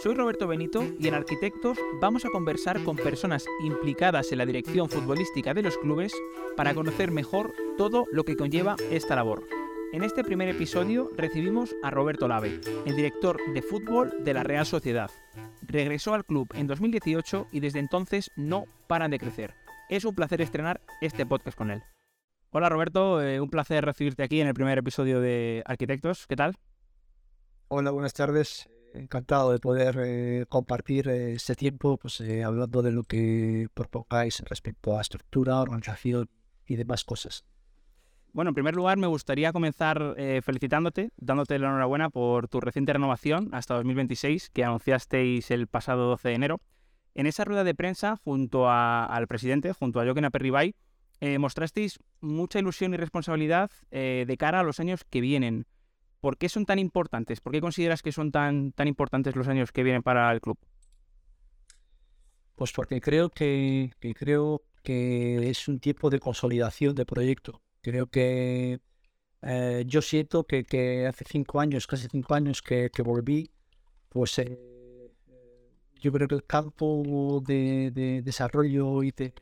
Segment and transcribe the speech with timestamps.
[0.00, 4.88] Soy Roberto Benito y en Arquitectos vamos a conversar con personas implicadas en la dirección
[4.88, 6.12] futbolística de los clubes
[6.56, 9.42] para conocer mejor todo lo que conlleva esta labor.
[9.92, 14.66] En este primer episodio recibimos a Roberto Lave, el director de fútbol de la Real
[14.66, 15.10] Sociedad.
[15.62, 19.54] Regresó al club en 2018 y desde entonces no paran de crecer.
[19.88, 21.82] Es un placer estrenar este podcast con él.
[22.50, 26.28] Hola Roberto, eh, un placer recibirte aquí en el primer episodio de Arquitectos.
[26.28, 26.54] ¿Qué tal?
[27.66, 28.68] Hola, buenas tardes.
[28.98, 34.98] Encantado de poder eh, compartir eh, este tiempo pues, hablando de lo que propongáis respecto
[34.98, 36.28] a estructura, organización
[36.66, 37.44] y demás cosas.
[38.32, 42.92] Bueno, en primer lugar me gustaría comenzar eh, felicitándote, dándote la enhorabuena por tu reciente
[42.92, 46.60] renovación hasta 2026 que anunciasteis el pasado 12 de enero.
[47.14, 50.74] En esa rueda de prensa, junto al presidente, junto a Joaquín Aperribay,
[51.20, 55.66] eh, mostrasteis mucha ilusión y responsabilidad eh, de cara a los años que vienen.
[56.20, 57.40] ¿Por qué son tan importantes?
[57.40, 60.58] ¿Por qué consideras que son tan, tan importantes los años que vienen para el club?
[62.56, 68.80] Pues porque creo que, creo que es un tiempo de consolidación de proyecto Creo que
[69.42, 73.50] eh, yo siento que, hace cinco años, casi cinco años que, volví,
[74.08, 75.12] pues eh,
[76.00, 79.32] yo creo que el campo de, desarrollo y de,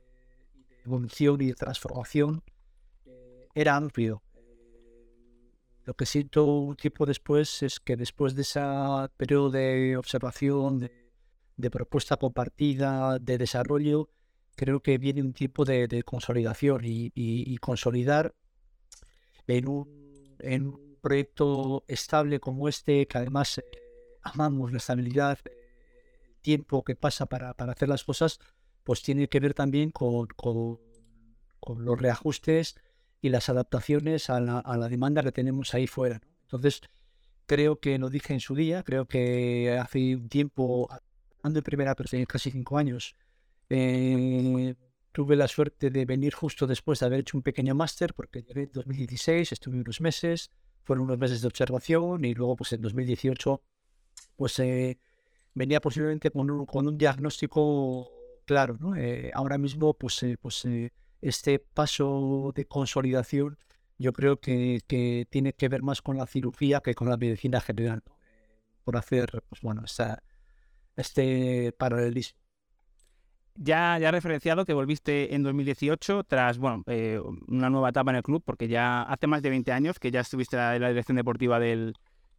[0.84, 2.42] evolución y de transformación
[3.06, 4.22] eh, era amplio.
[5.86, 8.60] Lo que siento un tiempo después es que después de ese
[9.16, 10.90] periodo de observación,
[11.56, 14.10] de, propuesta compartida, de desarrollo,
[14.56, 18.34] creo que viene un tiempo de, consolidación y, consolidar
[19.46, 23.62] en un, proyecto estable como este, que además eh,
[24.22, 28.40] amamos la estabilidad, el tiempo que pasa para, hacer las cosas,
[28.82, 30.26] pues tiene que ver también con,
[31.76, 32.74] los reajustes
[33.20, 36.20] y las adaptaciones a la, demanda que tenemos ahí fuera.
[36.42, 36.80] Entonces,
[37.46, 40.88] creo que lo dije en su día, creo que hace un tiempo,
[41.42, 43.16] ando en primera persona, casi cinco años,
[43.68, 44.74] eh,
[45.12, 48.64] tuve la suerte de venir justo después de haber hecho un pequeño máster, porque llegué
[48.64, 50.50] en 2016, estuve unos meses,
[50.82, 53.60] fueron unos meses de observación y luego pues en 2018
[54.36, 54.98] pues eh,
[55.54, 58.08] venía posiblemente con un, con un diagnóstico
[58.44, 58.76] claro.
[58.78, 58.94] ¿no?
[58.94, 60.64] Eh, ahora mismo pues, pues
[61.20, 63.58] este paso de consolidación
[63.98, 68.02] yo creo que, tiene que ver más con la cirugía que con la medicina general,
[68.84, 69.84] por hacer pues bueno,
[70.96, 72.38] este paralelismo.
[73.58, 77.18] Ya, ya referenciado que volviste en 2018 tras bueno, eh,
[77.48, 80.20] una nueva etapa en el club, porque ya hace más de 20 años que ya
[80.20, 81.94] estuviste en la dirección deportiva del,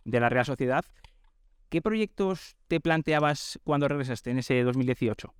[0.05, 0.85] de la Real Sociedad.
[1.69, 5.33] ¿Qué proyectos te planteabas cuando regresaste en ese 2018?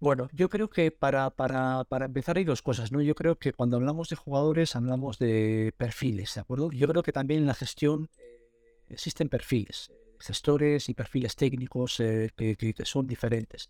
[0.00, 3.02] Bueno, yo creo que para, para, para, empezar hay dos cosas, ¿no?
[3.02, 6.70] Yo creo que cuando hablamos de jugadores hablamos de perfiles, ¿de acuerdo?
[6.70, 12.30] Yo creo que también en la gestión eh, existen perfiles gestores y perfiles técnicos eh,
[12.36, 13.68] que, son diferentes.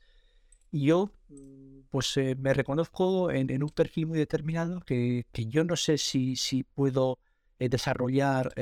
[0.71, 5.77] Y yo, mm, pues eh, me reconozco en, un perfil muy determinado que, yo no
[5.77, 7.19] sé si, si puedo
[7.59, 8.53] eh, desarrollar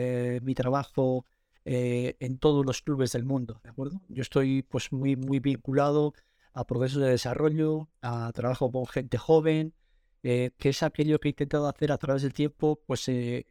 [0.43, 1.25] mi trabajo
[1.69, 4.01] en todos los clubes del mundo, ¿de acuerdo?
[4.09, 6.15] Yo estoy pues muy, muy vinculado
[6.57, 9.75] a procesos de desarrollo, a trabajo con gente joven,
[10.23, 13.45] que es aquello que he intentado hacer a través del tiempo, pues en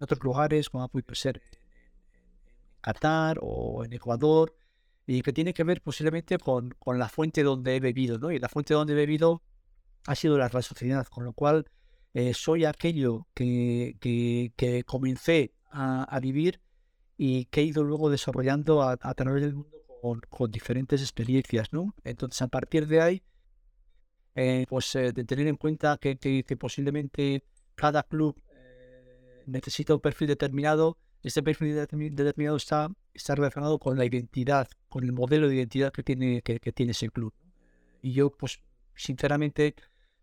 [0.00, 1.40] otros lugares, como puede ser
[2.80, 4.54] Qatar o en Ecuador,
[5.06, 8.32] y que tiene que ver posiblemente con, con la fuente donde he bebido, ¿no?
[8.32, 9.40] Y la fuente donde he bebido
[10.06, 11.66] ha sido la Sociedad, con lo cual
[12.14, 16.60] eh, soy aquello que, que, comencé a, vivir
[17.16, 19.73] y que he ido luego desarrollando a, través del mundo
[20.28, 21.94] con, diferentes experiencias, ¿no?
[22.04, 23.22] Entonces, a partir de ahí,
[24.34, 27.44] eh, pues eh, de tener en cuenta que, que posiblemente
[27.74, 28.40] cada club
[29.46, 35.12] necesita un perfil determinado, este perfil determinado está, está relacionado con la identidad, con el
[35.12, 37.32] modelo de identidad que tiene, que, tiene ese club.
[38.02, 38.60] Y yo, pues,
[38.94, 39.74] sinceramente,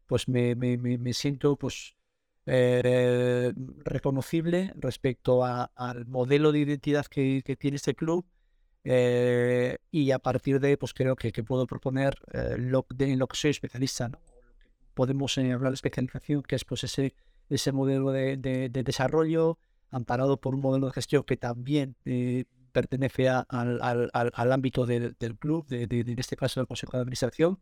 [0.05, 1.95] pues me, me, siento pues
[2.45, 3.53] eh,
[3.83, 8.25] reconocible respecto al modelo de identidad que, tiene este club
[8.83, 13.37] eh, y a partir de pues creo que, puedo proponer eh, lo, en lo que
[13.37, 14.09] soy especialista.
[14.09, 14.19] ¿no?
[14.93, 17.13] Podemos hablar de especialización, que es pues ese,
[17.49, 19.57] ese modelo de, de desarrollo,
[19.91, 25.67] amparado por un modelo de gestión que también eh, pertenece al, al, ámbito del, club,
[25.67, 27.59] de, en este caso del Consejo de Administración,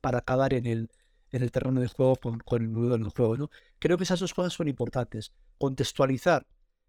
[0.00, 0.90] para acabar en el,
[1.30, 3.36] en el terreno de juego con, con el modelo del juego.
[3.36, 3.50] ¿no?
[3.78, 5.32] Creo que esas dos cosas son importantes.
[5.58, 6.46] Contextualizar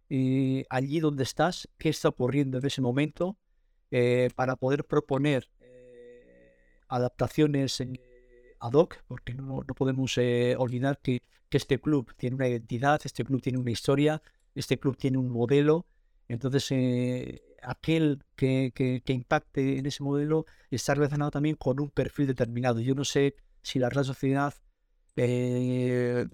[0.10, 3.38] eh, allí donde estás, qué está ocurriendo en ese momento,
[3.92, 6.52] eh, para poder proponer eh,
[6.88, 7.84] adaptaciones
[8.60, 10.18] ad hoc, porque no, no podemos
[10.58, 11.22] olvidar que,
[11.52, 14.22] este club tiene una identidad, este club tiene una historia,
[14.54, 15.88] este club tiene un modelo.
[16.28, 16.72] Entonces,
[17.64, 22.82] aquel que, que, impacte en ese modelo está relacionado también con un perfil determinado.
[22.82, 24.54] Yo no sé si la Real Sociedad
[25.16, 26.28] eh,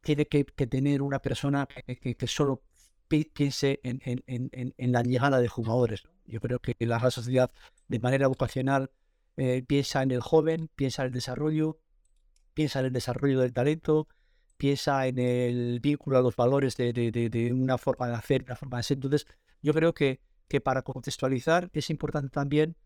[0.00, 2.62] tiene que, tener una persona que, solo
[3.08, 6.04] piense en, la llegada de jugadores.
[6.28, 7.50] Yo creo que la Sociedad,
[7.88, 8.90] de manera vocacional,
[9.36, 11.78] eh, piensa en el joven, piensa en el desarrollo,
[12.54, 14.08] piensa en el desarrollo del talento,
[14.56, 18.82] piensa en el vínculo a los valores de, una forma de hacer, una forma de
[18.82, 18.96] ser.
[18.98, 19.26] Entonces,
[19.62, 22.76] yo creo que, que para contextualizar es importante también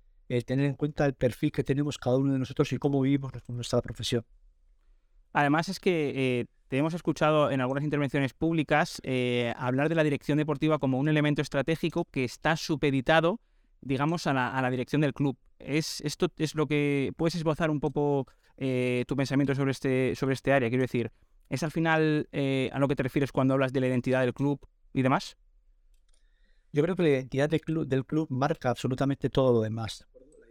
[0.41, 3.83] tener en cuenta el perfil que tenemos cada uno de nosotros y cómo vivimos nuestra
[3.83, 4.25] profesión.
[5.35, 10.05] Además es que eh, te hemos escuchado en algunas intervenciones públicas eh, hablar de la
[10.05, 13.41] dirección deportiva como un elemento estratégico que está supeditado,
[13.83, 15.37] digamos, a la, dirección del club.
[15.59, 18.27] ¿Es, ¿Esto es lo que puedes esbozar un poco
[18.57, 20.71] eh, tu pensamiento sobre este, sobre este área?
[20.71, 21.13] Quiero decir,
[21.51, 24.59] ¿es al final a lo que te refieres cuando hablas de la identidad del club
[24.95, 25.37] y demás?
[26.73, 30.07] Yo creo que la identidad del club, marca absolutamente todo lo demás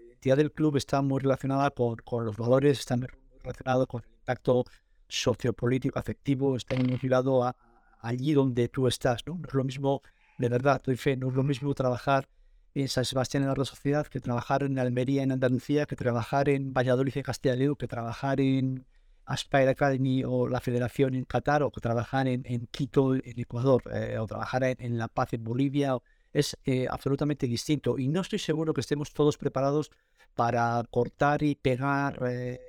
[0.06, 3.08] identidad del club está muy relacionada con, con los valores, está muy
[3.42, 4.66] relacionado con el impacto
[5.12, 7.56] sociopolítico, afectivo, está ligado a,
[8.00, 9.22] allí donde tú estás.
[9.26, 9.40] ¿no?
[9.48, 10.02] es lo mismo,
[10.38, 12.28] de verdad, doy fe, no es lo mismo trabajar
[12.74, 16.74] en San Sebastián en la Sociedad que trabajar en Almería en Andalucía, que trabajar en
[16.74, 18.86] Valladolid en Castilla y León, que trabajar en
[19.26, 23.84] Aspire Academy o la Federación en Qatar, o que trabajar en, en Quito en Ecuador,
[23.94, 25.98] eh, o trabajar en, en, La Paz en Bolivia.
[26.34, 29.92] es eh, absolutamente distinto y no estoy seguro que estemos todos preparados
[30.34, 32.60] para cortar y pegar eh,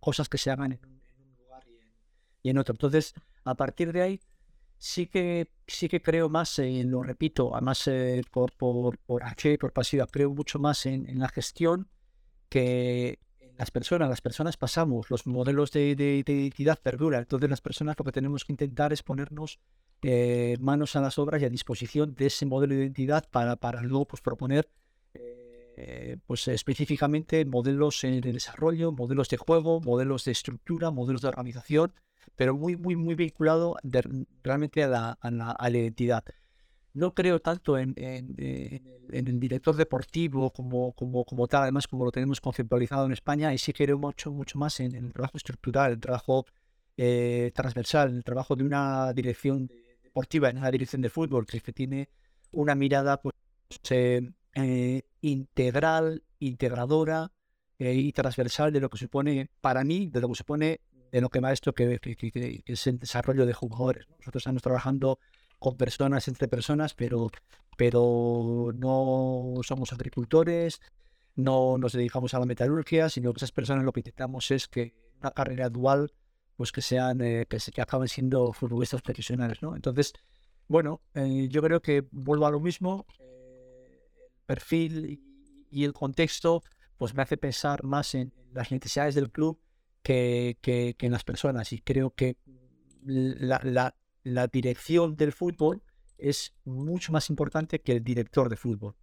[0.00, 0.93] cosas que se hagan en
[2.44, 2.74] y en, otro.
[2.74, 3.14] Entonces,
[3.44, 4.20] a partir de ahí,
[4.78, 9.56] sí que, sí que creo más, en, lo repito, además eh, por, por, por y
[9.56, 11.88] por pasiva, creo mucho más en, la gestión
[12.48, 14.08] que en las personas.
[14.08, 17.22] Las personas pasamos, los modelos de, de, identidad perduran.
[17.22, 19.58] Entonces, las personas lo que tenemos que intentar es ponernos
[20.02, 23.82] eh, manos a las obras y a disposición de ese modelo de identidad para, para
[23.82, 24.68] luego pues, proponer
[25.76, 31.92] eh, pues específicamente modelos de desarrollo, modelos de juego, modelos de estructura, modelos de organización,
[32.36, 33.76] pero muy, muy, muy vinculado
[34.42, 36.24] realmente a la, a, identidad.
[36.92, 38.34] No creo tanto en, en,
[39.10, 43.58] el director deportivo como, como, como tal, además como lo tenemos conceptualizado en España, y
[43.58, 46.46] sí creo mucho, mucho más en, el trabajo estructural, el trabajo
[46.96, 49.68] eh, transversal, el trabajo de una dirección
[50.02, 52.08] deportiva en una dirección de fútbol que, tiene
[52.52, 53.34] una mirada pues,
[53.90, 57.32] eh, eh, integral, integradora
[57.78, 60.80] eh, y transversal de lo que supone, para mí, de lo que supone
[61.14, 62.00] de lo que más esto que,
[62.66, 64.08] es el desarrollo de jugadores.
[64.18, 65.20] Nosotros estamos trabajando
[65.60, 67.30] con personas, entre personas, pero,
[67.76, 70.80] pero no somos agricultores,
[71.36, 74.96] no nos dedicamos a la metalurgia, sino que esas personas lo que intentamos es que
[75.20, 76.12] una carrera dual,
[76.56, 79.76] pues que sean, eh, que, se, que acaben siendo futbolistas profesionales, ¿no?
[79.76, 80.14] Entonces,
[80.66, 83.06] bueno, yo creo que vuelvo a lo mismo
[84.46, 85.20] perfil
[85.70, 86.64] y, el contexto,
[86.96, 89.60] pues me hace pensar más en las necesidades del club
[90.04, 91.72] que, en las personas.
[91.72, 92.36] Y creo que
[93.02, 93.92] la,
[94.52, 95.82] dirección del fútbol
[96.16, 98.94] es mucho más importante que el director de fútbol.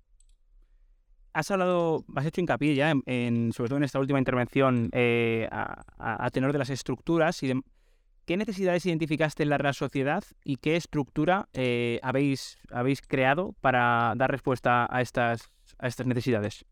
[1.33, 5.83] Has hablado, has hecho hincapié ya, en, sobre todo en esta última intervención, eh, a,
[5.97, 7.61] a, tenor de las estructuras y de,
[8.25, 14.13] ¿Qué necesidades identificaste en la Real Sociedad y qué estructura eh, habéis, habéis creado para
[14.15, 16.65] dar respuesta a estas, a estas necesidades?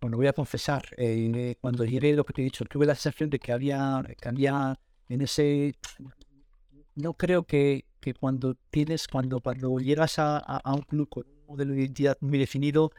[0.00, 3.30] Bueno, voy a confesar, eh, cuando llegué lo que te he dicho, tuve la sensación
[3.30, 4.28] de que había, que
[5.08, 5.74] en ese...
[6.94, 11.46] No creo que, que cuando tienes, cuando, cuando llegas a, a, un club con un
[11.46, 12.92] modelo de identidad muy definido,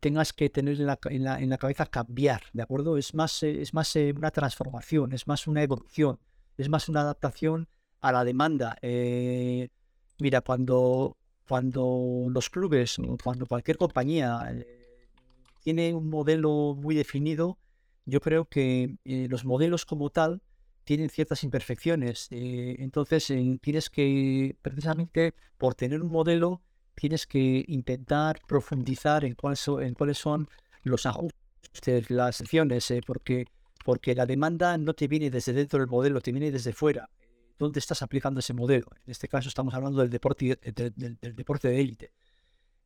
[0.00, 0.98] tengas que tener en la,
[1.38, 2.96] en la, cabeza cambiar, ¿de acuerdo?
[2.96, 6.18] Es más, es más eh, una transformación, es más una evolución,
[6.56, 7.68] es más una adaptación
[8.00, 8.76] a la demanda.
[8.82, 9.68] Eh,
[10.18, 11.16] mira, cuando,
[11.48, 14.52] cuando los clubes, cuando cualquier compañía
[15.60, 17.58] tiene un modelo muy definido,
[18.06, 20.42] yo creo que los modelos como tal
[20.84, 22.28] tienen ciertas imperfecciones.
[22.30, 26.62] entonces, tienes que, precisamente por tener un modelo,
[26.94, 29.36] tienes que intentar profundizar en,
[29.80, 30.48] en cuáles son
[30.82, 33.46] los ajustes, las acciones, eh, porque,
[33.84, 37.08] porque la demanda no te viene desde dentro del modelo, te viene desde fuera.
[37.58, 38.86] ¿Dónde estás aplicando ese modelo?
[39.04, 42.12] En este caso estamos hablando del deporte, del, deporte de élite.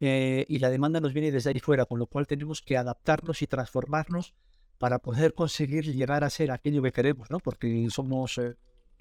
[0.00, 3.42] Eh, y la demanda nos viene desde ahí fuera, con lo cual tenemos que adaptarnos
[3.42, 4.34] y transformarnos
[4.78, 7.38] para poder conseguir llegar a ser aquello que queremos, ¿no?
[7.38, 8.56] Porque somos, eh,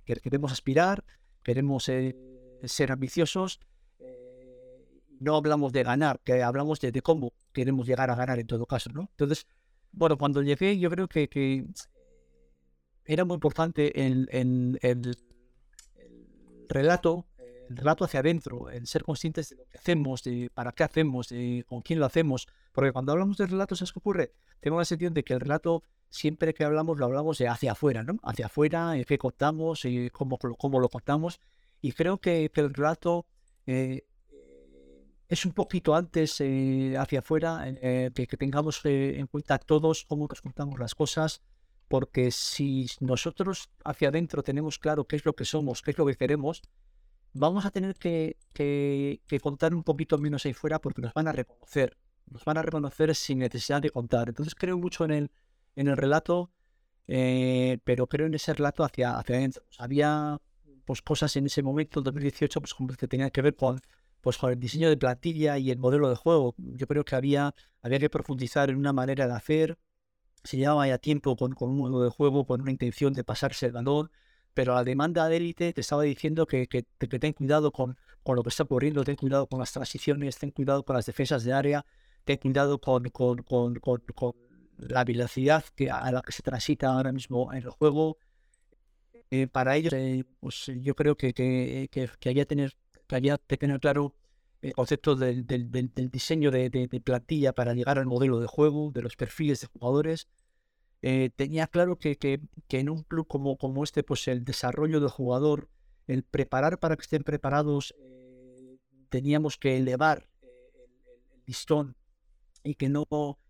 [0.05, 1.03] queremos aspirar,
[1.41, 2.15] queremos eh,
[2.63, 3.59] ser ambiciosos,
[5.19, 8.91] no hablamos de ganar, que hablamos de, cómo queremos llegar a ganar en todo caso,
[8.93, 9.07] ¿no?
[9.11, 9.47] Entonces,
[9.91, 11.65] bueno, cuando llegué yo creo que, que
[13.05, 15.17] era muy importante el, el, el
[16.67, 17.25] relato
[17.73, 21.29] el relato hacia adentro, el ser conscientes de lo que hacemos, de para qué hacemos,
[21.29, 22.47] de con quién lo hacemos.
[22.71, 24.33] Porque cuando hablamos de relatos, ¿sabes qué ocurre?
[24.59, 28.03] Tengo la sensación de que el relato, siempre que hablamos, lo hablamos de hacia afuera,
[28.03, 28.17] ¿no?
[28.23, 31.39] Hacia afuera, qué contamos, y cómo, cómo lo contamos.
[31.81, 33.25] Y creo que, el relato
[33.65, 34.05] eh,
[35.27, 40.27] es un poquito antes eh, hacia afuera, eh, que, que, tengamos en cuenta todos cómo
[40.29, 41.41] nos contamos las cosas,
[41.87, 46.05] porque si nosotros hacia adentro tenemos claro qué es lo que somos, qué es lo
[46.05, 46.61] que queremos,
[47.33, 48.37] vamos a tener que,
[49.41, 51.97] contar un poquito menos ahí fuera porque nos van a reconocer.
[52.29, 54.29] Nos van a reconocer sin necesidad de contar.
[54.29, 55.31] Entonces creo mucho en el,
[55.75, 56.51] en el relato,
[57.07, 59.63] eh, pero creo en ese relato hacia, adentro.
[59.77, 60.39] había
[60.85, 63.81] pues, cosas en ese momento, 2018, pues, que tenían que ver con,
[64.21, 66.55] pues, con el diseño de plantilla y el modelo de juego.
[66.57, 69.77] Yo creo que había, había que profundizar en una manera de hacer.
[70.43, 73.65] Se llevaba ya tiempo con, con un modelo de juego, con una intención de pasarse
[73.65, 74.11] el balón
[74.53, 78.43] pero la demanda de élite te estaba diciendo que, que, ten cuidado con, con, lo
[78.43, 81.85] que está ocurriendo, ten cuidado con las transiciones, ten cuidado con las defensas de área,
[82.23, 84.03] ten cuidado con, con, con
[84.77, 88.17] la velocidad que, a la que se transita ahora mismo en el juego.
[89.31, 92.73] Eh, para ellos, eh, pues yo creo que, que, que, había, tener,
[93.07, 94.13] que había que tener claro
[94.61, 98.47] el concepto del, del, del diseño de, de, de, plantilla para llegar al modelo de
[98.47, 100.27] juego, de los perfiles de jugadores,
[101.05, 105.09] eh, tenía claro que, que, en un club como, como este, pues el desarrollo del
[105.09, 105.67] jugador,
[106.07, 108.77] el preparar para que estén preparados, eh,
[109.09, 111.97] teníamos que elevar eh, el, listón
[112.63, 113.05] y que no,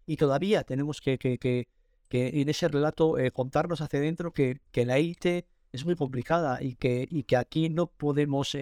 [0.07, 1.67] y todavía tenemos que, que, que,
[2.09, 7.07] en ese relato contarnos hacia adentro que, que la IT es muy complicada y que,
[7.07, 8.57] y que aquí no podemos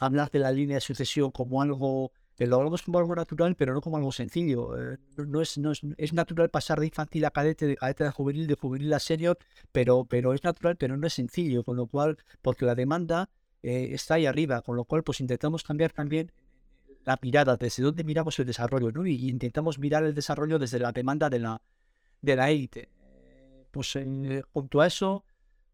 [0.00, 2.10] hablar de la línea de sucesión como algo
[2.44, 4.76] lo hablamos como algo natural, pero no como algo sencillo.
[4.78, 8.46] Eh, no, es, no es, natural pasar de infantil a cadete, de cadete a juvenil,
[8.46, 9.38] de juvenil a senior,
[9.72, 13.30] pero, pero es natural, pero no es sencillo, con lo cual, porque la demanda
[13.62, 16.30] eh, está ahí arriba, con lo cual pues intentamos cambiar también
[17.04, 19.06] la mirada, desde dónde miramos el desarrollo, ¿no?
[19.06, 21.62] Y, intentamos mirar el desarrollo desde la demanda de la,
[22.20, 22.90] de la élite.
[23.70, 25.24] Pues eh, junto a eso,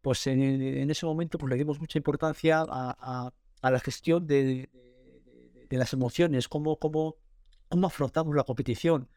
[0.00, 4.68] pues en, ese momento pues le dimos mucha importancia a, a la gestión de
[5.78, 7.16] las emociones, cómo, cómo,
[7.68, 9.08] cómo afrontamos la competición.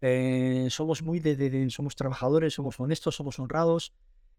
[0.00, 3.92] Eh, somos muy de, somos trabajadores, somos honestos, somos honrados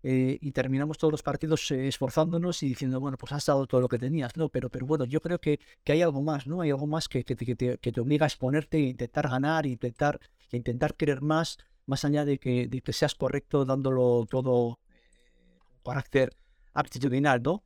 [0.03, 3.79] eh, y terminamos todos los partidos eh, esforzándonos y diciendo, bueno, pues has dado todo
[3.79, 4.49] lo que tenías, ¿no?
[4.49, 6.59] Pero, pero bueno, yo creo que, que hay algo más, ¿no?
[6.59, 10.19] Hay algo más que, que, que, te, obliga a exponerte e intentar ganar, intentar,
[10.51, 14.79] e intentar querer más, más allá de que, de que seas correcto dándolo todo
[15.83, 16.35] con carácter
[16.73, 17.63] aptitudinal, ¿no?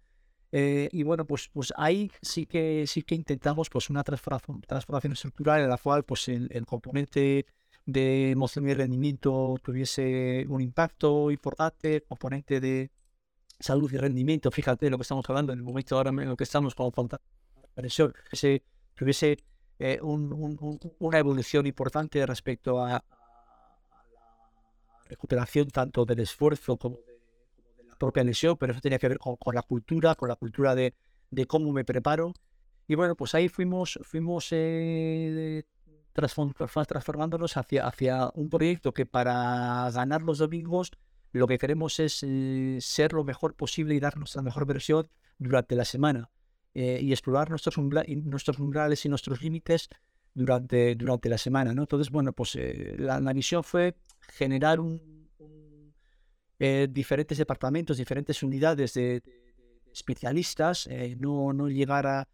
[0.51, 5.13] Eh, y bueno, pues, pues ahí sí que sí que intentamos pues una transformación, transformación
[5.13, 7.46] estructural en la cual pues el, componente
[7.86, 12.92] de emoción y rendimiento tuviese un impacto importante, componente de
[13.60, 16.44] salud y rendimiento, fíjate lo que estamos hablando en el momento ahora en lo que
[16.44, 17.20] estamos con falta
[17.74, 18.63] presión, que
[18.94, 19.38] tuviese
[19.80, 23.04] eh, una evolución importante respecto a, a,
[24.13, 27.16] la recuperación tanto del esfuerzo como de
[27.98, 30.94] propia lesión, pero eso tenía que ver con, la cultura, con la cultura de,
[31.32, 32.34] de, cómo me preparo.
[32.88, 35.63] Y bueno, pues ahí fuimos, fuimos eh,
[36.13, 40.92] transformándonos hacia, hacia un proyecto que para ganar los domingos
[41.34, 45.75] lo que queremos es eh, ser lo mejor posible y dar nuestra mejor versión durante
[45.75, 46.30] la semana
[46.74, 49.89] eh, y explorar nuestros, nuestros umbrales y nuestros límites
[50.34, 51.74] durante, durante la semana.
[51.74, 51.84] ¿no?
[51.84, 52.58] Entonces, bueno, pues
[52.98, 53.98] la, la, misión fue
[54.30, 55.26] generar un,
[56.59, 59.21] eh, diferentes departamentos, diferentes unidades de,
[59.93, 62.27] especialistas, eh, no, no llegar a,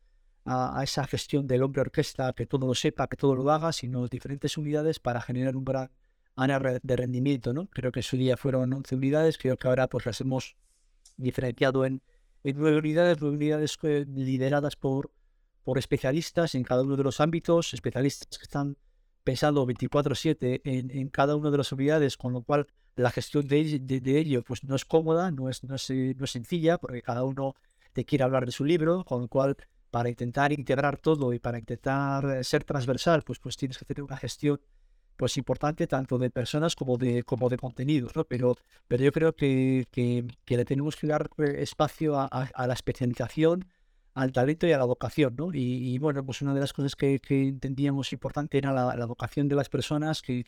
[0.45, 4.07] a, esa gestión del hombre orquesta, que todo lo sepa, que todo lo haga, sino
[4.07, 5.89] diferentes unidades para generar un gran
[6.35, 7.53] área de rendimiento.
[7.53, 7.67] ¿no?
[7.67, 10.55] Creo que en su día fueron 11 unidades, creo que ahora pues las hemos
[11.17, 12.01] diferenciado en,
[12.43, 15.11] en nueve unidades, nueve unidades eh, lideradas por,
[15.63, 18.77] por especialistas en cada uno de los ámbitos, especialistas que están
[19.23, 23.79] pensando 24/7 en, en cada una de las unidades, con lo cual la gestión de,
[23.79, 27.01] de, ello pues no es cómoda, no es, no, es, eh, no es sencilla, porque
[27.01, 27.55] cada uno
[27.93, 29.55] te quiere hablar de su libro, con lo cual
[29.89, 34.03] para intentar integrar todo y para intentar eh, ser transversal, pues, pues tienes que tener
[34.03, 34.59] una gestión
[35.15, 38.23] pues importante tanto de personas como de, como de contenidos, ¿no?
[38.25, 42.73] Pero, pero yo creo que, que, le tenemos que dar eh, espacio a, a, la
[42.73, 43.65] especialización,
[44.13, 45.50] al talento y a la vocación, ¿no?
[45.53, 49.70] Y, bueno, pues una de las cosas que, entendíamos importante era la, vocación de las
[49.70, 50.46] personas, que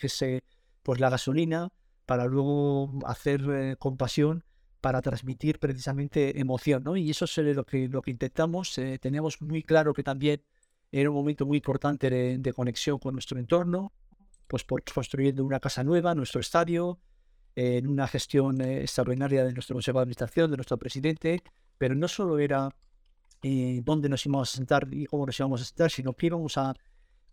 [0.83, 1.71] pues la gasolina
[2.05, 4.43] para luego hacer eh, compasión
[4.81, 6.95] para transmitir precisamente emoción, ¿no?
[6.95, 8.77] Y eso es lo que, lo que intentamos.
[8.77, 10.43] Eh, teníamos muy claro que también
[10.91, 13.91] era un momento muy importante de, conexión con nuestro entorno,
[14.47, 16.99] pues por, construyendo una casa nueva, nuestro estadio,
[17.55, 21.41] en una gestión eh, extraordinaria de nuestro consejo de administración, de nuestro presidente,
[21.79, 22.69] pero no solo era
[23.41, 26.57] eh, dónde nos íbamos a sentar y cómo nos íbamos a sentar, sino qué íbamos
[26.57, 26.73] a,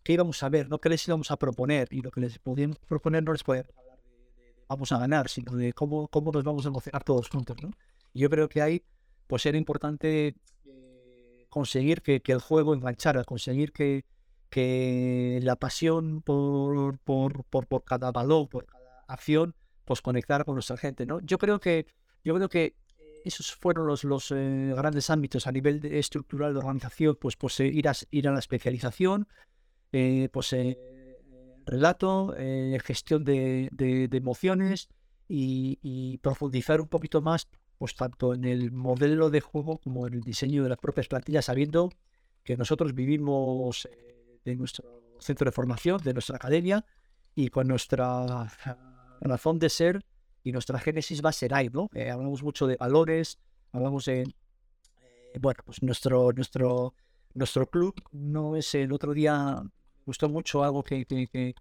[0.03, 1.89] qué íbamos a ver, no qué les íbamos a proponer.
[1.91, 5.53] Y lo que les podíamos proponer no les podíamos hablar de, vamos a ganar, sino
[5.57, 7.57] de cómo, cómo nos vamos a emocionar todos juntos.
[7.63, 7.71] ¿no?
[8.15, 8.83] Yo creo que ahí
[9.27, 14.05] pues era importante eh, conseguir que, que, el juego enganchara, conseguir que,
[14.51, 19.55] que la pasión por, por, por, por cada balón, por cada acción,
[19.85, 21.07] pues conectara con nuestra gente.
[21.07, 21.21] ¿no?
[21.21, 21.87] Yo creo que
[22.25, 22.77] yo creo que
[23.25, 27.67] esos fueron los, los eh, grandes ámbitos a nivel estructural de organización, pues, pues eh,
[27.67, 29.29] ir, a, ir a la especialización,
[29.93, 30.55] eh, pues
[31.65, 32.35] relato,
[32.83, 34.89] gestión de, de, emociones
[35.29, 37.49] y, profundizar un poquito más,
[37.79, 41.45] pues tanto en el modelo de juego como en el diseño de las propias plantillas,
[41.45, 41.91] sabiendo
[42.43, 43.89] que nosotros vivimos
[44.45, 46.85] de nuestro centro de formación, de nuestra academia
[47.35, 48.51] y con nuestra
[49.21, 50.05] razón de ser
[50.43, 51.89] y nuestra génesis va a ser ahí, ¿no?
[51.95, 53.39] Eh, hablamos mucho de valores,
[53.73, 56.95] hablamos de, eh, bueno, pues nuestro, nuestro,
[57.35, 59.63] nuestro club no es el otro día,
[60.05, 61.55] gustó mucho algo que, que,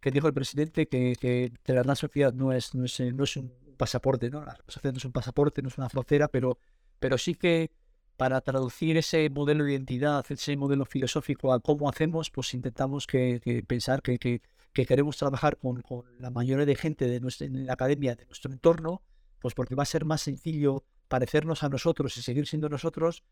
[0.00, 3.52] que, dijo el presidente, que, que, la Sociedad no es, no es, no es un
[3.76, 4.44] pasaporte, ¿no?
[4.44, 6.58] La Sociedad no es un pasaporte, no es una frontera, pero,
[6.98, 7.70] pero sí que
[8.16, 13.64] para traducir ese modelo de identidad, ese modelo filosófico a cómo hacemos, pues intentamos que,
[13.66, 14.40] pensar que,
[14.72, 15.82] que queremos trabajar con,
[16.18, 19.02] la mayoría de gente de nuestra, en la academia, de nuestro entorno,
[19.40, 23.22] pues porque va a ser más sencillo parecernos a nosotros y seguir siendo nosotros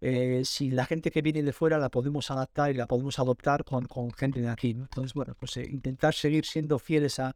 [0.00, 3.64] eh, si la gente que viene de fuera la podemos adaptar y la podemos adoptar
[3.64, 4.70] con, gente de aquí.
[4.70, 7.34] Entonces, bueno, pues eh, intentar seguir siendo fieles a,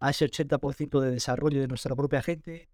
[0.00, 2.68] a ese 80% de desarrollo de nuestra propia gente,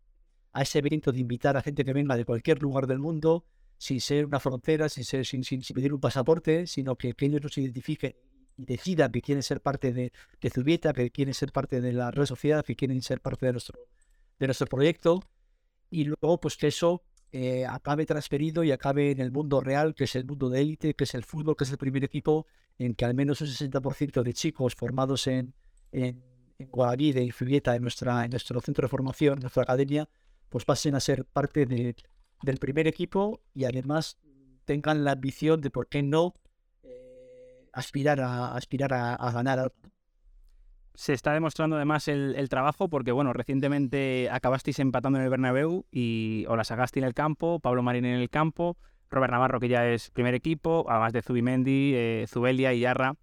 [0.52, 3.44] a ese evento de invitar a gente que venga de cualquier lugar del mundo,
[3.76, 7.42] sin ser una frontera, sin, ser, sin, sin, pedir un pasaporte, sino que, que ellos
[7.42, 8.14] nos identifiquen
[8.56, 12.10] y decidan que quieren ser parte de, de Zubieta, que quieren ser parte de la
[12.10, 13.78] red social, que quieren ser parte de nuestro,
[14.38, 15.22] de nuestro proyecto,
[15.90, 20.04] y luego pues que eso eh, acabe transferido y acabe en el mundo real, que
[20.04, 22.46] es el mundo de élite, que es el fútbol, que es el primer equipo,
[22.78, 25.54] en que al menos un 60% de chicos formados en,
[25.92, 26.22] en,
[26.58, 30.08] en Guadalí, en Zubieta, en, nuestra, en nuestro centro de formación, en nuestra academia,
[30.48, 31.96] pues pasen a ser parte de,
[32.42, 34.18] del primer equipo y además
[34.64, 36.34] tengan la ambición de, ¿por qué no?,
[37.74, 39.72] aspirar a, aspirar a, ganar
[40.94, 46.44] se está demostrando además el, trabajo porque, bueno, recientemente acabasteis empatando en el Bernabéu y
[46.48, 48.76] Ola Sagasti en el campo, Pablo Marín en el campo,
[49.10, 53.14] Robert Navarro, que ya es primer equipo, además de Zubimendi, eh, Zubelia y Yarra.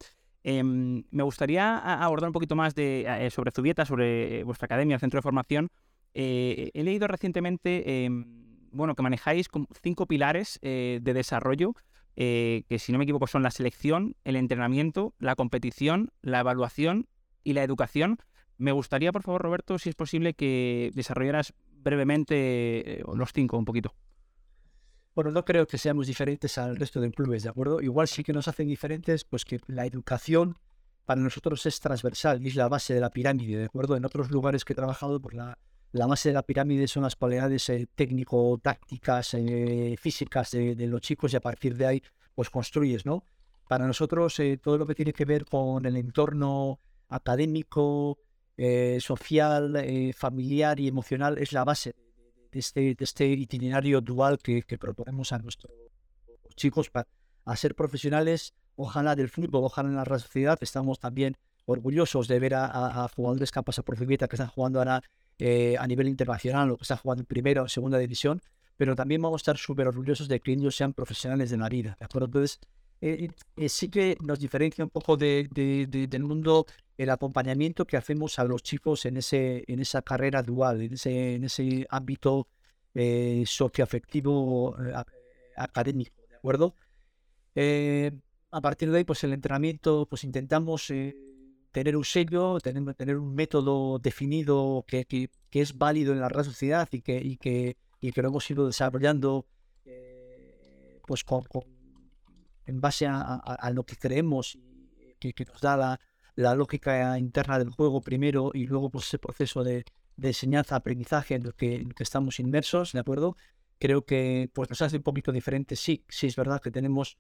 [0.44, 4.96] Em, me gustaría abordar un poquito más de, eh, sobre Zubieta, sobre eh, vuestra academia,
[4.96, 5.70] el centro de formación.
[6.14, 8.26] he leído recientemente em,
[8.72, 9.48] bueno, que manejáis
[9.82, 11.74] cinco pilares de desarrollo
[12.16, 17.08] eh, que si no me equivoco son la selección, el entrenamiento, la competición, la evaluación
[17.44, 18.20] y la educación.
[18.58, 23.66] Me gustaría, por favor, Roberto, si es posible, que desarrollaras brevemente eh, los cinco un
[23.66, 23.94] poquito.
[25.14, 27.82] Bueno, no creo que seamos diferentes al resto de clubes, ¿de acuerdo?
[27.82, 30.58] Igual sí que nos hacen diferentes, pues que la educación
[31.06, 33.98] para nosotros es transversal y es la base de la pirámide, ¿de acuerdo?
[33.98, 35.58] En otros lugares que he trabajado, pues la,
[35.92, 41.34] la base de la pirámide son las cualidades eh, técnico-tácticas, eh, físicas de, los chicos
[41.34, 43.26] y a partir de ahí pues construyes, ¿no?
[43.68, 48.20] Para nosotros eh, todo lo que tiene que ver con el entorno académico,
[49.00, 51.96] social, familiar y emocional es la base
[52.52, 55.74] de este, de este itinerario dual que, proponemos a nuestros
[56.56, 57.08] chicos para
[57.46, 60.60] a ser profesionales, ojalá del fútbol, ojalá en la sociedad.
[60.62, 65.02] Estamos también orgullosos de ver a, jugadores que han por que están jugando ahora
[65.44, 68.40] eh, a nivel internacional lo que está jugando en primera o segunda división,
[68.78, 71.98] pero también vamos a estar súper orgullosos de que ellos sean profesionales de la vida,
[72.00, 72.28] ¿de acuerdo?
[72.28, 72.60] Entonces,
[73.02, 78.38] eh, eh, sí que nos diferencia un poco de, del mundo el acompañamiento que hacemos
[78.38, 82.48] a los chicos en, ese, en esa carrera dual, en ese, en ese ámbito
[82.94, 84.76] socioafectivo
[85.58, 86.76] académico, ¿de acuerdo?
[88.52, 90.92] a partir de ahí, pues el entrenamiento, pues intentamos
[91.72, 96.46] tener un sello, tener, tener un método definido que, que, es válido en la real
[96.46, 99.46] sociedad y que, y que, y que lo hemos ido desarrollando
[99.86, 101.44] eh, pues con,
[102.66, 104.58] en base a, lo que creemos
[105.20, 106.00] que, que nos da
[106.36, 109.86] la, lógica interna del juego primero y luego pues ese proceso de,
[110.18, 113.36] de enseñanza, aprendizaje en el, que, que estamos inmersos, ¿de acuerdo?
[113.82, 115.76] creo que pues nos hace un poquito diferente.
[115.76, 117.18] Sí, sí es verdad que tenemos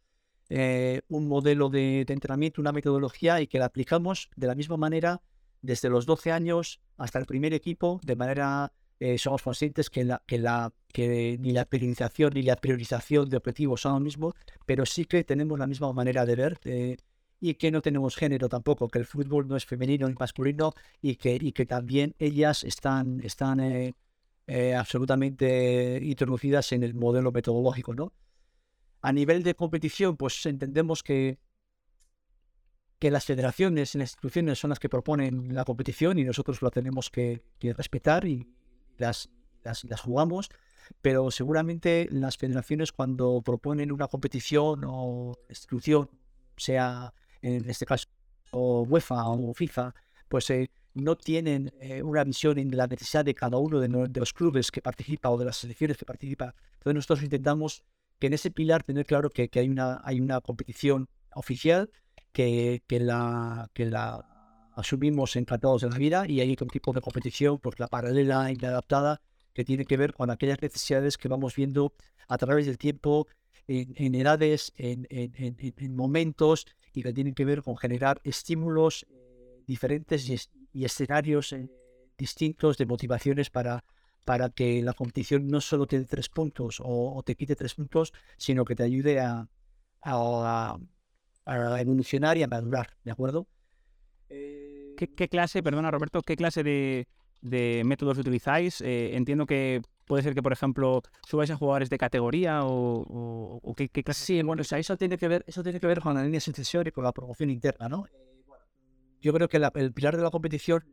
[0.53, 5.21] eh, un modelo de, entrenamiento, una metodología y que la aplicamos de la misma manera
[5.61, 10.21] desde los 12 años hasta el primer equipo, de manera eh, somos conscientes que, la,
[10.97, 14.35] ni la priorización ni la priorización de objetivos son lo mismo,
[14.65, 16.97] pero sí que tenemos la misma manera de ver eh,
[17.39, 21.15] y que no tenemos género tampoco, que el fútbol no es femenino ni masculino y
[21.15, 23.61] que, también ellas están, están
[24.47, 27.93] eh, absolutamente introducidas en el modelo metodológico.
[27.93, 28.11] ¿no?
[29.01, 31.39] A nivel de competición, pues entendemos que,
[32.99, 36.69] que las federaciones y las instituciones son las que proponen la competición y nosotros la
[36.69, 38.47] tenemos que, que respetar y,
[39.01, 39.29] las,
[39.63, 40.49] las, jugamos,
[41.01, 46.09] pero seguramente las federaciones cuando proponen una competición o institución,
[46.55, 48.07] sea en este caso
[48.53, 49.93] UEFA o FIFA,
[50.27, 54.33] pues eh, no tienen eh, una visión en la necesidad de cada uno de, los
[54.33, 56.53] clubes que participa o de las selecciones que participa.
[56.73, 57.83] Entonces nosotros intentamos
[58.21, 61.89] que en ese pilar tener claro que, que hay, una, hay una competición oficial
[62.31, 67.01] que, que, la, que la asumimos encantados de la vida y hay otro tipo de
[67.01, 69.21] competición, pues la paralela y la adaptada,
[69.53, 71.93] que tiene que ver con aquellas necesidades que vamos viendo
[72.27, 73.27] a través del tiempo,
[73.67, 80.29] en, edades, en, en, momentos, y que tienen que ver con generar estímulos eh, diferentes
[80.29, 81.69] y, escenarios eh,
[82.17, 83.83] distintos de motivaciones para,
[84.25, 88.13] para que la competición no solo te dé tres puntos o, te quite tres puntos,
[88.37, 89.47] sino que te ayude a,
[90.01, 90.77] a,
[91.45, 93.47] a evolucionar y a madurar, ¿de acuerdo?
[95.07, 98.81] ¿Qué, clase, perdona Roberto, qué clase de, métodos utilizáis?
[98.81, 103.89] Eh, entiendo que puede ser que, por ejemplo, subáis a jugadores de categoría o, qué,
[103.89, 104.25] clase.
[104.25, 106.91] Sí, bueno, eso tiene que ver, eso tiene que ver con la línea sucesión y
[106.91, 108.05] con la promoción interna, ¿no?
[109.21, 110.83] Yo creo que el pilar de la competición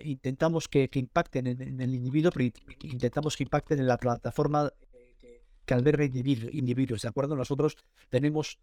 [0.00, 2.50] intentamos que, impacten en, el individuo, pero
[2.82, 4.72] intentamos que impacten en la plataforma
[5.64, 7.36] que alberga individuos, ¿de acuerdo?
[7.36, 7.76] Nosotros
[8.08, 8.58] tenemos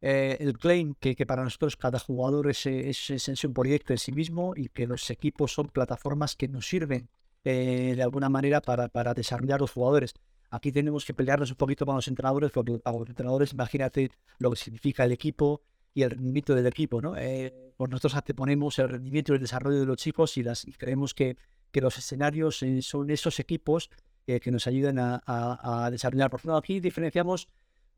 [0.00, 3.98] eh, el claim que, que, para nosotros cada jugador es, es, es, un proyecto en
[3.98, 7.08] sí mismo y que los equipos son plataformas que nos sirven
[7.44, 10.14] eh, de alguna manera para, para desarrollar los jugadores.
[10.50, 14.50] Aquí tenemos que pelearnos un poquito con los entrenadores, porque para los entrenadores, imagínate lo
[14.50, 15.62] que significa el equipo
[15.94, 17.16] y el rendimiento del equipo, ¿no?
[17.16, 20.72] Eh, pues nosotros ponemos el rendimiento y el desarrollo de los chicos y, las, y
[20.72, 21.36] creemos que,
[21.70, 23.90] que los escenarios son esos equipos
[24.26, 26.30] que nos ayudan a, a, a desarrollar.
[26.30, 27.48] Por ejemplo, aquí diferenciamos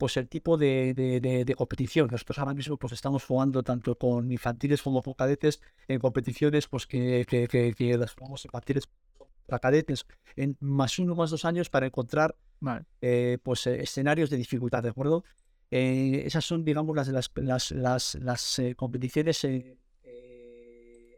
[0.03, 2.09] pues el tipo de, de, competición.
[2.11, 6.89] Nosotros ahora mismo pues estamos jugando tanto con infantiles como con cadetes en competiciones pues
[6.89, 8.89] que, que, que, las jugamos infantiles
[9.47, 12.35] para cadetes en más uno más dos años para encontrar
[13.01, 15.23] eh, pues eh, escenarios de dificultad, ¿de acuerdo?
[15.73, 19.45] Eh, esas son, digamos, las, las, las, las, las competiciones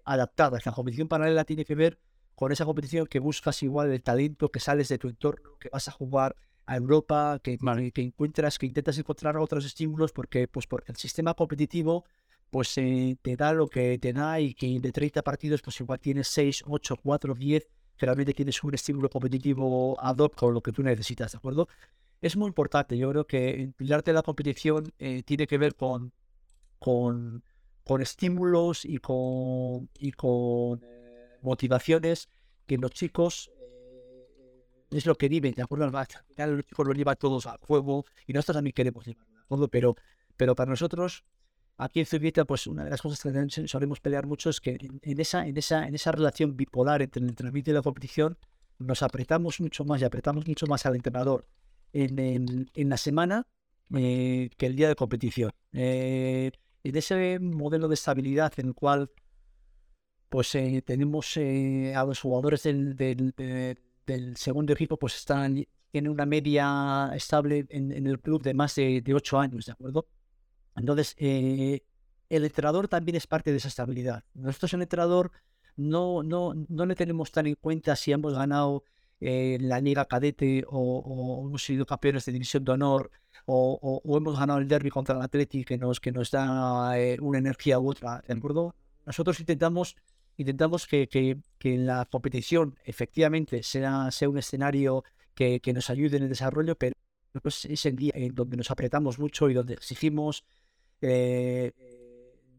[0.05, 0.65] adaptadas.
[0.65, 1.99] La competición paralela tiene que ver
[2.35, 5.89] con esa competición que buscas igual el talento, que sales de tu entorno, que vas
[5.89, 6.37] a jugar
[6.67, 7.59] a Europa, que,
[7.93, 12.05] que encuentras, que intentas encontrar otros estímulos porque, pues porque el sistema competitivo
[12.51, 15.99] pues eh, te da lo que te da y que de 30 partidos pues igual
[15.99, 20.61] tienes 6, 8, 4, 10, que realmente tienes un estímulo competitivo ad hoc con lo
[20.61, 21.69] que tú necesitas, ¿de acuerdo?
[22.25, 25.75] Es muy importante, yo creo que el pilar de la competición eh, tiene que ver
[25.75, 26.11] con,
[26.79, 27.45] con,
[27.85, 32.31] con estímulos y con, y con eh, motivaciones
[32.65, 33.51] que los chicos
[34.91, 35.85] es lo que viven, ¿de acuerdo?
[35.85, 39.69] Al final los chicos lo llevan todos al juego y nosotros también queremos llevarlo.
[39.69, 39.95] Pero,
[40.35, 41.27] pero para nosotros,
[41.77, 45.21] aquí en Zubieta, pues una de las cosas que solemos pelear mucho es que en,
[45.21, 48.39] esa, en, esa, en esa relación bipolar entre el entrenamiento y la competición,
[48.79, 51.47] nos apretamos mucho más y apretamos mucho más al entrenador
[51.95, 53.47] en, en, la semana
[53.95, 55.53] eh, que el día de competición.
[55.73, 56.51] Eh,
[56.83, 59.11] en ese modelo de estabilidad en el cual
[60.29, 63.33] pues eh, tenemos a los jugadores del, del,
[64.07, 69.01] del segundo equipo pues están, tienen una media estable en, el club de más de,
[69.01, 70.09] de, años, ¿de acuerdo?
[70.75, 71.83] Entonces, eh,
[72.29, 74.25] el entrenador también es parte de esa estabilidad.
[74.35, 75.31] Nosotros el entrenador
[75.77, 78.83] no, no, no le tenemos tan en cuenta si hemos ganado
[79.21, 83.11] eh, la liga cadete o, hemos sido campeones de división de honor
[83.47, 87.39] o, hemos ganado el derby contra el Atleti que nos, que nos da eh, una
[87.39, 88.75] energía u otra, ¿de acuerdo?
[89.07, 89.97] Nosotros intentamos
[90.37, 96.17] intentamos que, que, que la competición efectivamente sea, sea un escenario que, que, nos ayude
[96.17, 96.95] en el desarrollo, pero
[97.43, 100.45] pues, es el día en donde nos apretamos mucho y donde exigimos
[101.01, 101.73] eh,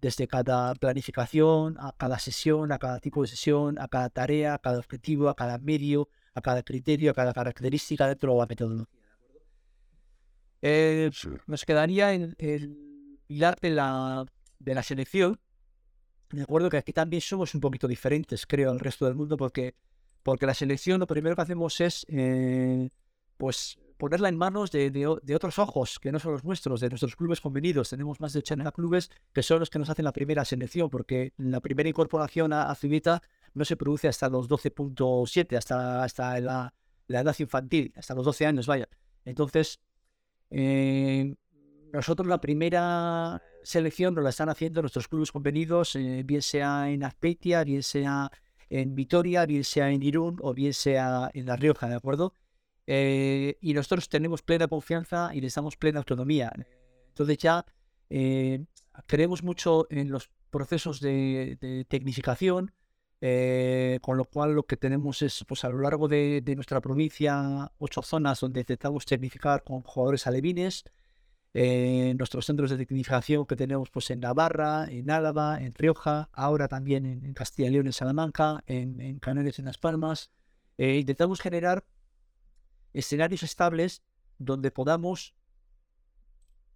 [0.02, 4.60] desde cada planificación, a cada sesión, a cada tipo de sesión, a cada tarea, a
[4.60, 9.00] cada objetivo, a cada medio, a cada criterio, a cada característica dentro de la metodología.
[10.62, 11.12] Eh,
[11.48, 14.26] nos quedaría el, el pilar de la,
[14.60, 15.40] de la selección,
[16.32, 19.76] me acuerdo que aquí también somos un poquito diferentes, creo, al resto del mundo, porque,
[20.24, 22.90] porque la selección lo primero que hacemos es, eh,
[23.38, 27.16] pues, ponerla en manos de, de, otros ojos, que no son los nuestros, de nuestros
[27.16, 27.90] clubes convenidos.
[27.90, 31.32] Tenemos más de 80 clubes que son los que nos hacen la primera selección, porque
[31.38, 33.22] la primera incorporación a, a Civita
[33.56, 36.74] no se produce hasta los 12.7, hasta, hasta la,
[37.08, 38.88] edad infantil, hasta los 12 años, vaya.
[39.24, 39.80] Entonces,
[40.52, 41.34] eh,
[41.92, 47.04] nosotros la primera selección nos la están haciendo nuestros clubes convenidos, eh, bien sea en
[47.04, 48.30] Azpeitia, bien sea
[48.70, 52.34] en Vitoria, bien sea en Irún o bien sea en La Rioja, ¿de acuerdo?
[52.88, 56.52] Eh, y nosotros tenemos plena confianza y les damos plena autonomía.
[57.08, 57.66] Entonces ya
[59.08, 62.72] creemos mucho en los procesos de, de tecnificación,
[63.22, 67.72] eh, con lo cual lo que tenemos es, pues a lo largo de, nuestra provincia,
[67.78, 70.84] ocho zonas donde intentamos tecnificar con jugadores alevines.
[71.58, 76.68] Eh, nuestros centros de tecnificación que tenemos pues en Navarra, en Álava, en Rioja, ahora
[76.68, 80.32] también en, Castilla y León, en Salamanca, en, Canarias, en Las Palmas.
[80.78, 81.86] Eh, intentamos generar
[82.94, 84.04] escenarios estables
[84.38, 85.34] donde podamos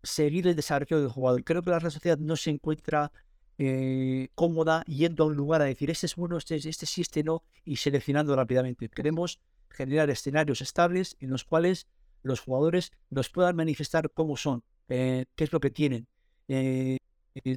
[0.01, 1.43] seguir el desarrollo del jugador.
[1.43, 3.11] Creo que la red sociedad no se encuentra
[3.61, 7.23] eh, cómoda yendo a un lugar a decir este es bueno, este, este sí, este
[7.23, 8.87] no, y seleccionando rápidamente.
[8.87, 11.85] Queremos generar escenarios estables en los cuales
[12.23, 16.07] los jugadores nos puedan manifestar cómo son, eh, qué es lo que tienen,
[16.47, 16.99] eh,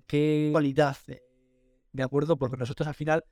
[0.09, 0.97] qué cualidad,
[1.93, 2.37] ¿de acuerdo?
[2.37, 3.25] Porque nosotros al final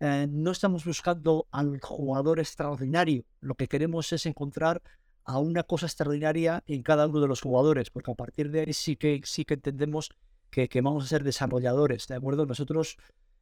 [0.00, 4.80] no estamos buscando al jugador extraordinario, lo que queremos es encontrar
[5.24, 8.72] a una cosa extraordinaria en cada uno de los jugadores, porque a partir de ahí
[8.72, 10.10] sí que, sí que entendemos
[10.50, 12.46] que, vamos a ser desarrolladores, ¿de acuerdo?
[12.46, 12.96] Nosotros,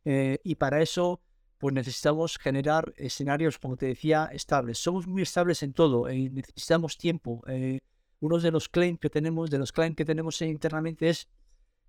[0.05, 1.21] eh, y para eso,
[1.59, 4.79] pues necesitamos generar escenarios, como te decía, estables.
[4.79, 7.43] Somos muy estables en todo, y eh, necesitamos tiempo.
[7.47, 7.81] Eh,
[8.21, 11.29] uno de los claims que tenemos, de los claims que tenemos internamente es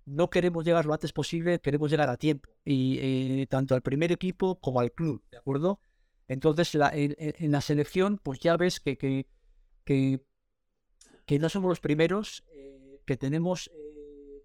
[0.04, 2.48] no queremos llegar lo antes posible, queremos llegar a tiempo.
[2.64, 5.80] Y tanto al primer equipo como al club, ¿de acuerdo?
[6.28, 9.26] Entonces, en, la selección, pues ya ves que, que,
[9.84, 10.22] que,
[11.26, 12.42] que no somos los primeros,
[13.04, 13.70] que tenemos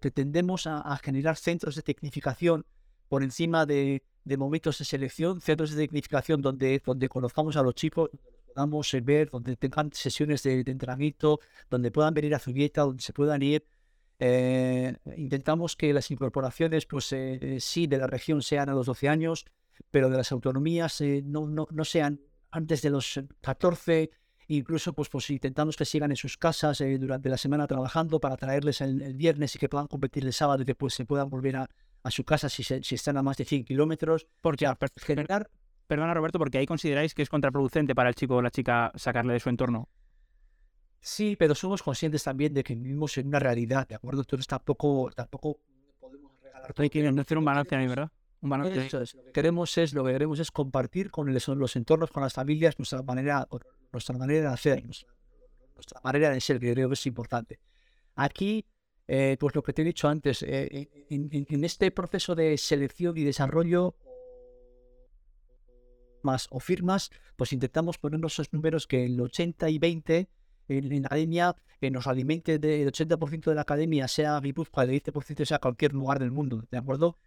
[0.04, 2.66] que tendemos a, generar centros de tecnificación
[3.08, 4.02] por encima de,
[4.36, 8.10] momentos de selección, centros de tecnificación donde, donde conozcamos a los chicos,
[8.52, 11.40] podamos eh, ver, donde tengan sesiones de, entrenamiento,
[11.70, 13.64] donde puedan venir a Zubieta, donde se puedan ir.
[14.18, 19.08] Eh, intentamos que las incorporaciones, pues eh, sí, de la región sean a los 12
[19.08, 19.46] años,
[19.90, 24.10] pero de las autonomías no, no, no sean antes de los 14,
[24.48, 28.36] Incluso, pues, pues intentamos que sigan en sus casas eh, durante la semana trabajando para
[28.36, 31.56] traerles el, viernes y que puedan competir el sábado y que pues, se puedan volver
[31.56, 31.68] a,
[32.10, 34.26] su casa si, si están a más de 100 kilómetros.
[34.40, 35.50] Porque generar...
[35.86, 39.34] Perdona, Roberto, porque ahí consideráis que es contraproducente para el chico o la chica sacarle
[39.34, 39.90] de su entorno.
[40.98, 44.22] Sí, pero somos conscientes también de que vivimos en una realidad, ¿de acuerdo?
[44.22, 45.60] Entonces tampoco, tampoco
[46.00, 46.72] podemos regalar.
[46.78, 48.10] Hay que hacer un balance ahí, ¿verdad?
[48.64, 49.14] Eso es.
[49.14, 52.78] Lo que queremos es, lo que queremos es compartir con los entornos, con las familias,
[52.78, 53.46] nuestra manera,
[53.94, 57.60] nuestra manera de hacer, nuestra, manera de ser, que creo que es importante.
[58.14, 58.66] Aquí,
[59.06, 63.24] eh, pues lo que te he dicho antes, eh, en, este proceso de selección y
[63.24, 63.96] desarrollo
[66.22, 70.28] más o firmas, pues intentamos ponernos esos números que el 80 y 20
[70.68, 75.44] en, la academia que nos alimente del 80% de la academia sea Guipúzcoa, el 20%
[75.44, 77.18] sea cualquier lugar del mundo, ¿de acuerdo?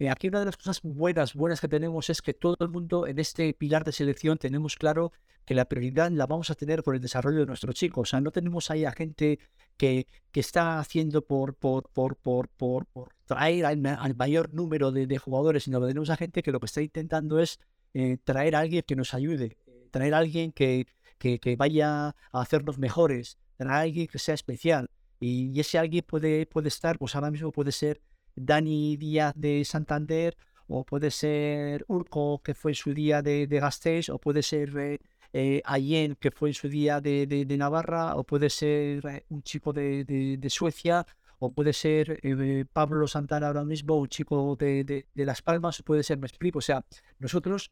[0.00, 3.06] Eh, aquí una de las cosas buenas, buenas que tenemos es que todo el mundo
[3.06, 5.12] en este pilar de selección tenemos claro
[5.44, 8.08] que la prioridad la vamos a tener por el desarrollo de nuestros chicos.
[8.08, 9.38] O sea, no tenemos ahí a gente
[9.76, 12.86] que, que está haciendo por, por, por, por, por,
[13.26, 16.80] traer al, mayor número de, jugadores, sino que tenemos a gente que lo que está
[16.80, 17.58] intentando es
[17.92, 19.58] eh, traer a alguien que nos ayude,
[19.90, 20.86] traer a alguien que,
[21.18, 24.88] que, que, vaya a hacernos mejores, traer a alguien que sea especial.
[25.18, 28.00] Y ese alguien puede, puede estar, pues ahora mismo puede ser
[28.44, 30.36] Dani Díaz de Santander,
[30.68, 34.76] o puede ser Urco, que fue en su día de, de Gasteiz, o puede ser
[34.78, 34.98] eh,
[35.32, 39.72] eh Ayen, que fue en su día de, Navarra, o puede ser eh, un chico
[39.72, 41.04] de, Suecia,
[41.40, 46.02] o puede ser eh, Pablo Santana ahora mismo, un chico de, Las Palmas, o puede
[46.04, 46.56] ser Mesprip.
[46.56, 46.84] O sea,
[47.18, 47.70] nosotros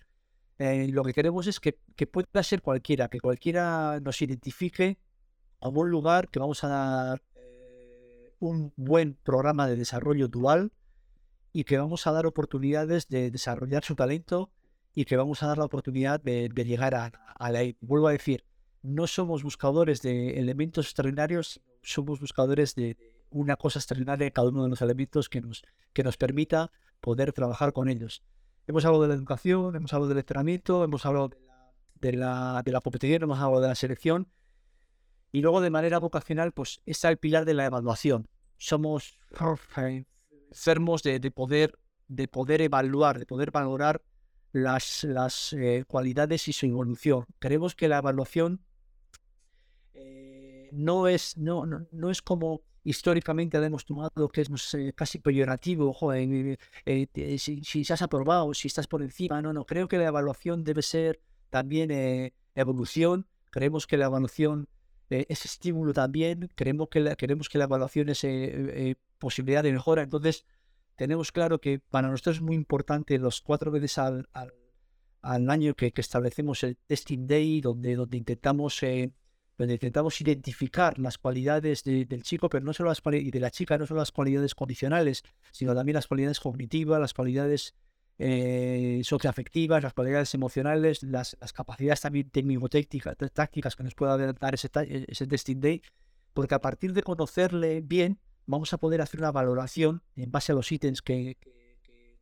[0.59, 4.99] lo que queremos es que, pueda ser cualquiera, que cualquiera nos identifique
[5.61, 7.23] a un lugar que vamos a dar
[8.38, 10.72] un buen programa de desarrollo dual
[11.53, 14.51] y que vamos a dar oportunidades de desarrollar su talento
[14.94, 17.12] y que vamos a dar la oportunidad de, llegar a,
[17.51, 17.61] la...
[17.81, 18.44] Vuelvo a decir,
[18.83, 22.96] no somos buscadores de elementos extraordinarios, somos buscadores de
[23.31, 26.70] una cosa extraordinaria en cada uno de los elementos que nos, que nos permita
[27.01, 28.22] poder trabajar con ellos.
[28.66, 31.31] Hemos hablado de la educación, hemos hablado del entrenamiento, hemos hablado
[32.01, 34.29] de la, de la competición, hemos hablado de la selección,
[35.33, 38.29] y luego de manera vocacional, pues está el pilar de la evaluación.
[38.57, 39.19] Somos
[40.51, 44.03] enfermos de, de poder, de poder evaluar, de poder valorar
[44.53, 47.27] las, las eh, cualidades y su evolución.
[47.38, 48.61] Creemos que la evaluación
[49.95, 54.49] eh, no, es, no, no, no es como históricamente hemos tomado que es
[54.95, 59.99] casi peyorativo, eh, si, si, has aprobado, si estás por encima, no, no, creo que
[59.99, 64.69] la evaluación debe ser también evolución, creemos que la evaluación
[65.11, 68.27] es estímulo también, creemos que la, queremos que la evaluación es
[69.18, 70.44] posibilidad de mejora, entonces
[70.97, 74.29] tenemos claro que para nosotros es muy importante los cuatro veces al,
[75.23, 78.83] al, año que, que, establecemos el Testing Day, donde, donde intentamos
[79.59, 83.77] donde intentamos identificar las cualidades del chico, pero no solo las y de la chica,
[83.77, 87.75] no solo las cualidades condicionales, sino también las cualidades cognitivas, las cualidades
[88.19, 94.69] eh, socioafectivas, las cualidades emocionales, las, capacidades también técnico-tácticas tácticas que nos pueda dar ese,
[95.09, 95.83] ese testing day,
[96.35, 100.55] porque a partir de conocerle bien, vamos a poder hacer una valoración en base a
[100.55, 101.37] los ítems que,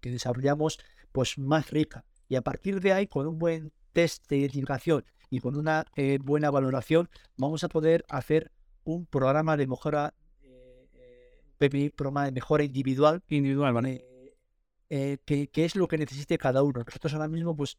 [0.00, 0.78] que desarrollamos,
[1.12, 2.04] pues más rica.
[2.28, 6.18] Y a partir de ahí, con un buen test de identificación y con una eh,
[6.22, 8.52] buena valoración vamos a poder hacer
[8.84, 10.86] un programa de mejora, eh,
[11.60, 14.04] eh programa de mejora individual, individual ¿vale?
[14.88, 16.82] Eh, que, es lo que necesite cada uno.
[16.84, 17.78] Nosotros ahora mismo, pues,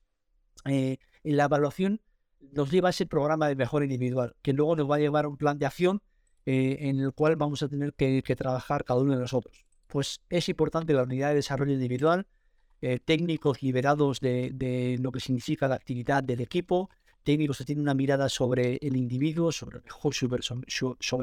[0.65, 2.01] en la evaluación
[2.39, 5.37] nos lleva ese programa de mejora individual, que luego nos va a llevar a un
[5.37, 6.01] plan de acción
[6.45, 9.65] en el cual vamos a tener que, trabajar cada uno de nosotros.
[9.87, 12.27] Pues es importante la unidad de desarrollo individual,
[13.05, 16.89] técnicos liberados de, lo que significa la actividad del equipo,
[17.23, 19.81] técnicos que tienen una mirada sobre el individuo, sobre,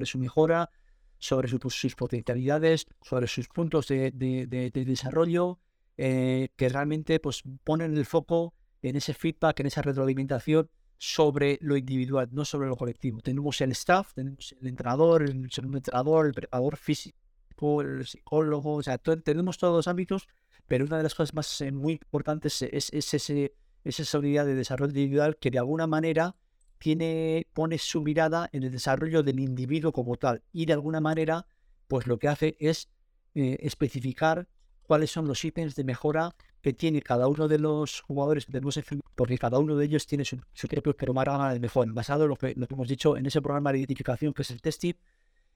[0.07, 0.71] su mejora,
[1.19, 5.59] sobre sus potencialidades, sobre sus puntos de, desarrollo,
[5.97, 11.77] eh, que realmente pues, ponen el foco en ese feedback, en esa retroalimentación sobre lo
[11.77, 13.21] individual, no sobre lo colectivo.
[13.21, 18.83] Tenemos el staff, tenemos el entrenador, el segundo entrenador, el preparador físico, el psicólogo, o
[18.83, 20.29] sea, tenemos todos los ámbitos,
[20.67, 23.55] pero una de las cosas más eh, muy importantes es, es ese
[23.85, 26.37] esa unidad de desarrollo individual que de alguna manera
[26.79, 31.47] tiene, pone su mirada en el desarrollo del individuo como tal y de alguna manera
[31.87, 32.89] pues lo que hace es
[33.35, 34.49] eh, especificar
[34.87, 38.79] cuáles son los ítems de mejora que tiene cada uno de los jugadores que tenemos
[39.15, 42.55] porque cada uno de ellos tiene su, propio programa de mejora, basado en lo que,
[42.57, 44.95] lo que hemos dicho en ese programa de identificación que es el testing,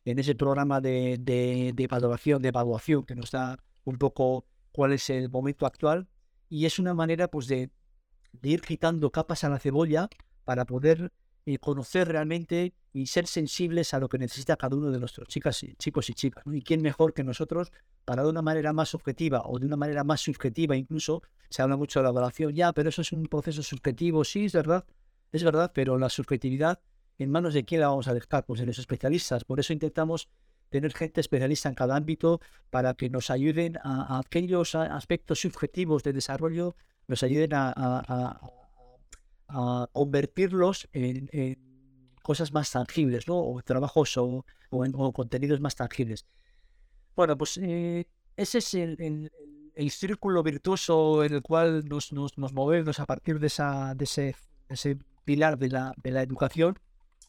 [0.05, 4.93] en ese programa de, de, de evaluación, de evaluación que nos da un poco cuál
[4.93, 6.09] es el momento actual
[6.49, 7.71] y es una manera pues de
[8.33, 10.09] de ir quitando capas a la cebolla
[10.45, 11.13] para poder
[11.47, 15.65] eh, conocer realmente y ser sensibles a lo que necesita cada uno de nuestros chicas,
[15.79, 16.45] chicos y chicas.
[16.47, 17.73] ¿Y quién mejor que nosotros
[18.09, 21.23] para de una manera más objetiva o de una manera más subjetiva incluso?
[21.51, 24.55] Se habla mucho de la evaluación, ya, pero eso es un proceso subjetivo, sí, es
[24.55, 24.87] verdad,
[25.31, 26.81] es verdad, pero la subjetividad,
[27.19, 28.47] ¿en manos de quién la vamos a dejar?
[28.47, 29.45] Pues de los especialistas.
[29.45, 30.31] Por eso intentamos
[30.71, 32.41] tener gente especialista en cada ámbito
[32.71, 36.77] para que nos ayuden a aquellos aspectos subjetivos de desarrollo
[37.09, 38.41] nos ayuden a,
[39.93, 41.59] convertirlos en,
[42.23, 43.39] cosas más tangibles, ¿no?
[43.39, 46.25] O trabajos o, en, contenidos más tangibles.
[47.19, 49.33] Bueno, pues eh, ese es el,
[49.91, 52.13] círculo virtuoso en el cual nos,
[52.53, 54.37] movemos a partir de, esa, de, ese,
[54.69, 56.79] ese pilar de la, de la educación.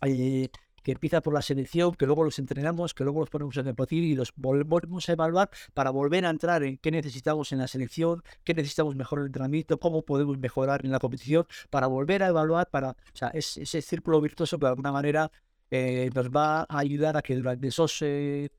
[0.05, 0.49] Eh,
[0.83, 3.75] que empieza por la selección, que luego los entrenamos, que luego los ponemos en el
[3.89, 8.21] y los volvemos a evaluar para volver a entrar en qué necesitamos en la selección,
[8.43, 12.27] qué necesitamos mejorar en el entrenamiento, cómo podemos mejorar en la competición, para volver a
[12.27, 15.31] evaluar, para, o sea, es, ese círculo virtuoso que de alguna manera
[15.71, 18.03] eh, nos va a ayudar a que durante esos...
[18.03, 18.49] Eh,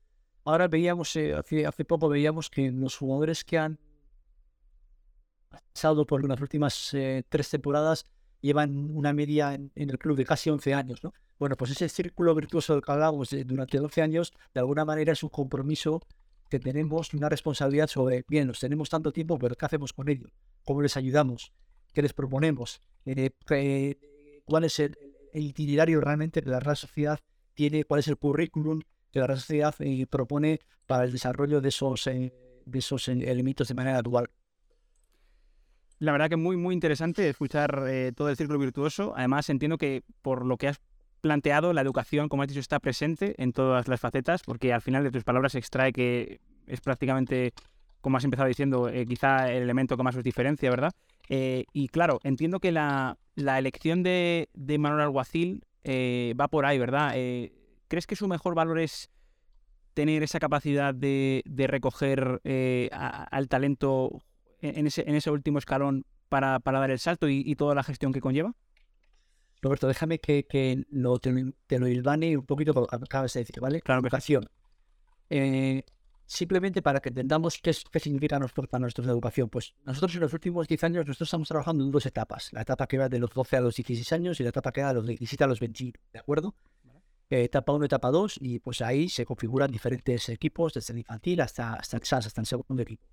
[0.45, 3.79] ahora veíamos, eh, hace, hace poco veíamos que los jugadores que han
[5.49, 6.95] pasado por las últimas
[7.29, 8.05] tres temporadas
[8.41, 11.13] llevan una media en, el club de casi 11 años, ¿no?
[11.37, 15.23] Bueno, pues ese círculo virtuoso del que hablamos durante 12 años, de alguna manera es
[15.23, 16.01] un compromiso
[16.49, 20.31] que tenemos, una responsabilidad sobre, bien, nos tenemos tanto tiempo, pero ¿qué hacemos con ellos?
[20.65, 21.53] ¿Cómo les ayudamos?
[21.93, 22.81] ¿Qué les proponemos?
[23.05, 23.31] Eh,
[24.45, 24.95] ¿Cuál es el,
[25.33, 27.19] itinerario realmente que la Real Sociedad
[27.53, 27.85] tiene?
[27.85, 32.33] ¿Cuál es el currículum que la Sociedad eh, propone para el desarrollo de esos, eh,
[32.65, 34.29] de esos elementos de manera dual?
[35.99, 37.83] La verdad que es muy, muy interesante escuchar
[38.15, 39.13] todo el círculo virtuoso.
[39.15, 40.81] Además, entiendo que por lo que has
[41.21, 45.03] planteado, la educación, como has dicho, está presente en todas las facetas, porque al final
[45.03, 47.53] de tus palabras se extrae que es prácticamente,
[48.01, 50.91] como has empezado diciendo, eh, quizá el elemento que más os diferencia, ¿verdad?
[51.29, 54.49] Eh, y claro, entiendo que la, elección de,
[54.79, 57.13] Manuel Alguacil eh, va por ahí, ¿verdad?
[57.91, 59.11] ¿Crees que su mejor valor es
[59.93, 62.41] tener esa capacidad de, recoger
[62.93, 64.21] al talento
[64.61, 68.21] en ese, en ese último escalón para, dar el salto y toda la gestión que
[68.21, 68.55] conlleva?
[69.61, 71.31] Roberto, déjame que, que lo, te,
[71.79, 73.81] lo ilvane un poquito lo acabas de decir, ¿vale?
[73.81, 74.49] Claro, educación.
[75.29, 75.83] Eh,
[76.25, 79.49] simplemente para que entendamos qué, qué significa para nosotros la educación.
[79.49, 82.51] Pues nosotros en los últimos 10 años nosotros estamos trabajando en dos etapas.
[82.53, 84.81] La etapa que va de los 12 a los 16 años y la etapa que
[84.81, 86.55] va de los 17 a los 21, ¿de acuerdo?
[87.31, 91.73] Etapa 1, etapa 2, y pues ahí se configuran diferentes equipos, desde el infantil hasta,
[91.73, 93.07] hasta el hasta el segundo equipo.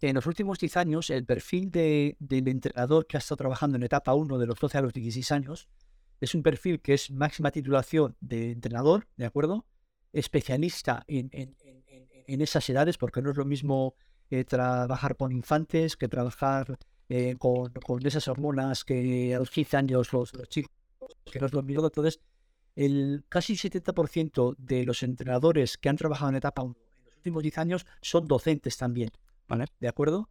[0.00, 3.82] En los últimos 10 años, el perfil de, del entrenador que ha estado trabajando en
[3.82, 5.68] etapa 1 de los 12 a los 16 años
[6.20, 9.66] es un perfil que es máxima titulación de entrenador, ¿de acuerdo?
[10.12, 11.56] Especialista en, en,
[12.26, 13.94] en, esas edades, porque no es lo mismo
[14.30, 16.78] eh, trabajar con infantes que trabajar
[17.08, 20.72] eh, con, con, esas hormonas que a los 15 años los, los chicos,
[21.30, 21.84] que no es lo mismo.
[21.84, 22.20] Entonces,
[22.76, 27.42] el casi 70% de los entrenadores que han trabajado en etapa 1 en los últimos
[27.42, 29.10] 10 años son docentes también.
[29.48, 29.66] ¿Vale?
[29.80, 30.28] ¿De acuerdo?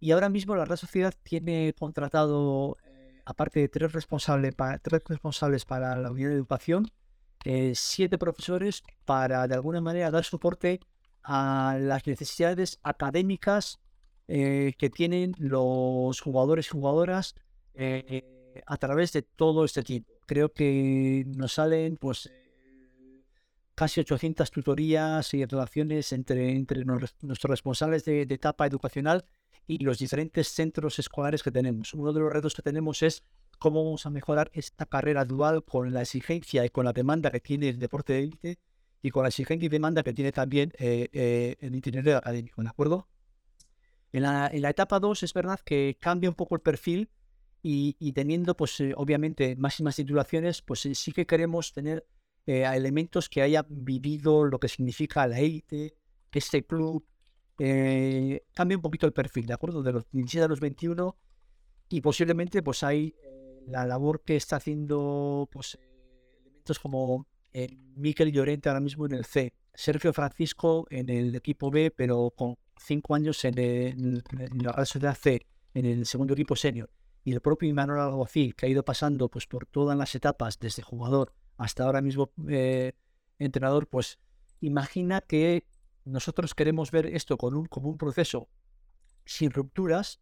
[0.00, 5.02] Y ahora mismo la Red Sociedad tiene contratado, eh, aparte de tres responsables, para, tres
[5.06, 6.90] responsables para la unidad de educación,
[7.44, 10.80] eh, siete profesores para de alguna manera dar soporte
[11.22, 13.80] a las necesidades académicas
[14.28, 17.34] eh, que tienen los jugadores y jugadoras
[18.66, 20.17] a través de todo este tiempo.
[20.28, 22.30] Creo que nos salen pues
[23.74, 29.24] casi 800 tutorías y relaciones entre, entre nuestros responsables de, etapa educacional
[29.66, 31.94] y los diferentes centros escolares que tenemos.
[31.94, 33.24] Uno de los retos que tenemos es
[33.58, 37.40] cómo vamos a mejorar esta carrera dual con la exigencia y con la demanda que
[37.40, 38.58] tiene el deporte de élite
[39.00, 42.68] y con la exigencia y demanda que tiene también eh, eh, el itinerario académico, ¿de
[42.68, 43.08] acuerdo?
[44.12, 47.08] En la, en la etapa 2 es verdad que cambia un poco el perfil
[47.62, 52.06] y, y teniendo, pues eh, obviamente, máximas titulaciones, pues sí que queremos tener
[52.48, 55.94] eh, a elementos que hayan vivido lo que significa la élite,
[56.32, 57.04] este club,
[57.58, 59.82] eh, cambia un poquito el perfil, ¿de acuerdo?
[59.82, 61.14] De los 17 a los 21
[61.90, 65.78] y posiblemente pues hay eh, la labor que está haciendo pues
[66.42, 67.26] elementos como
[67.96, 72.56] Miquel Llorente ahora mismo en el C, Sergio Francisco en el equipo B, pero con
[72.78, 74.22] cinco años en, en,
[74.62, 76.88] la Sociedad C, en el segundo equipo senior,
[77.24, 80.82] y el propio Manuel Alguacil, que ha ido pasando pues por todas las etapas, desde
[80.82, 82.92] jugador hasta ahora mismo eh,
[83.38, 84.18] entrenador, pues
[84.60, 85.66] imagina que
[86.04, 88.48] nosotros queremos ver esto con un, como un proceso
[89.24, 90.20] sin rupturas,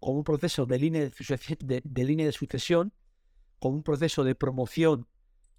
[0.00, 2.92] como un proceso de línea de, de, línea de sucesión,
[3.60, 5.06] como un proceso de promoción,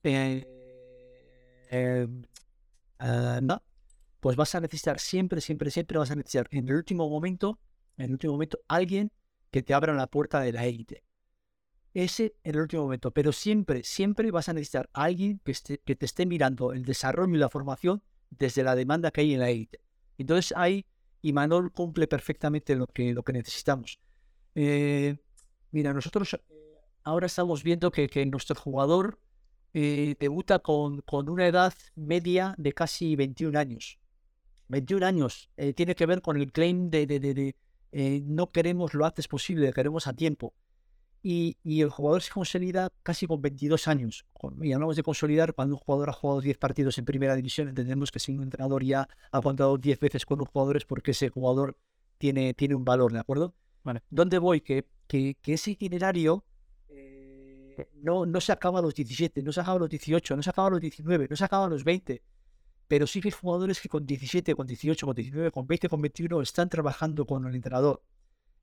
[0.03, 0.45] eh,
[1.71, 2.07] eh,
[4.19, 7.59] pues vas a necesitar siempre, siempre, siempre vas a necesitar en el último momento,
[7.97, 9.11] en el último momento, alguien
[9.53, 11.05] que te abra la puerta de la élite
[11.93, 13.11] ese en el último momento.
[13.11, 17.35] Pero siempre, siempre vas a necesitar a alguien que, que te esté mirando el desarrollo
[17.35, 19.79] y la formación desde la demanda que hay en la élite.
[20.17, 20.85] Entonces ahí
[21.21, 23.99] Imanol cumple perfectamente lo que, lo que necesitamos.
[24.55, 25.17] Eh,
[25.71, 26.39] mira, nosotros eh,
[27.03, 29.19] ahora estamos viendo que, que nuestro jugador
[29.73, 33.99] eh, debuta con, con, una edad media de casi 21 años.
[34.67, 35.49] 21 años.
[35.75, 37.05] tiene que ver con el claim de
[37.93, 40.53] no queremos lo antes posible, queremos a tiempo
[41.23, 44.25] y, el jugador se consolida casi con 22 años.
[44.61, 48.11] Y hablamos de consolidar cuando un jugador ha jugado 10 partidos en primera división, entendemos
[48.11, 51.29] que si un entrenador ya ha aguantado 10 veces con un jugador es porque ese
[51.29, 51.77] jugador
[52.17, 53.55] tiene, tiene un valor, ¿de acuerdo?
[53.83, 54.03] Vale.
[54.09, 54.61] ¿Dónde voy?
[54.61, 56.43] Que, que, ese itinerario
[56.89, 60.43] eh, no, no se acaba a los 17, no se acaba a los 18, no
[60.43, 62.21] se acaba a los 19, no se acaba a los 20.
[62.93, 65.99] Pero sí que hay jugadores que con 17, con 18, con 19, con 20, con
[65.99, 68.03] 21 están trabajando con el entrenador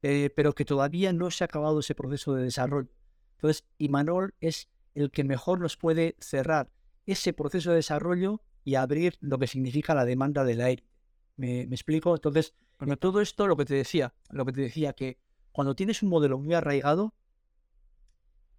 [0.03, 2.93] eh, pero que todavía no se ha acabado ese proceso de desarrollo.
[3.33, 6.71] Entonces, Imanol es el que mejor nos puede cerrar
[7.07, 10.85] ese proceso de desarrollo y abrir lo que significa la demanda del aire.
[11.35, 12.15] ¿Me, explico?
[12.15, 15.19] Entonces, con todo esto, lo que te decía, lo que te decía, que
[15.51, 17.17] cuando tienes un modelo muy arraigado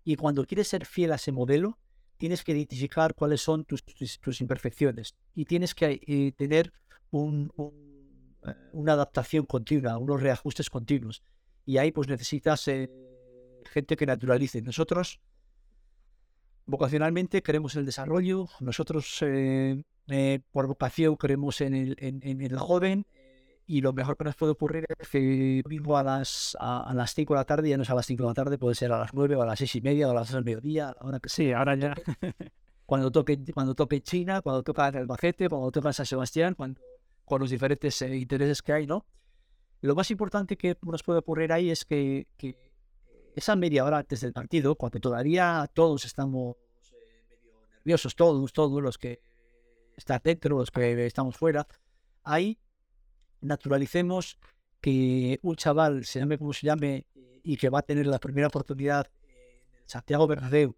[0.04, 1.80] y cuando quieres ser fiel a ese modelo,
[2.22, 6.72] tienes que identificar cuáles son tus, tus, imperfecciones y tienes que eh, tener
[7.10, 7.52] un
[8.46, 11.24] eh, una adaptación continua, unos reajustes continuos.
[11.66, 12.92] Y ahí pues necesitas eh,
[13.72, 14.62] gente que naturalice.
[14.62, 15.20] Nosotros
[16.68, 19.24] vocacionalmente queremos el desarrollo, nosotros
[20.52, 23.08] por vocación creemos en el, en, el joven
[23.72, 27.34] y lo mejor que nos puede ocurrir es que vivo a las, a, las 5
[27.34, 29.00] de la tarde, ya no es a las 5 de la tarde, puede ser a
[29.00, 30.96] las 9 o a las 6 y media o a las 2 del mediodía, a
[31.00, 31.96] la hora que Sí, ahora ya.
[32.86, 36.82] cuando toque, cuando toque China, cuando toque el Albacete, cuando toque San Sebastián, cuando
[37.24, 39.06] con los diferentes eh, intereses que hay, ¿no?
[39.80, 42.28] Lo más importante que nos puede ocurrir ahí es que,
[43.38, 46.58] esa media hora antes del partido, cuando todavía todos estamos
[46.92, 49.22] eh, medio nerviosos, todos, todos los que
[49.96, 51.66] están dentro, los que estamos fuera,
[52.26, 52.60] ahí
[53.42, 54.38] naturalicemos
[54.80, 57.06] que un chaval, se llame como se llame,
[57.44, 60.76] y que va a tener la primera oportunidad en Santiago Bernabéu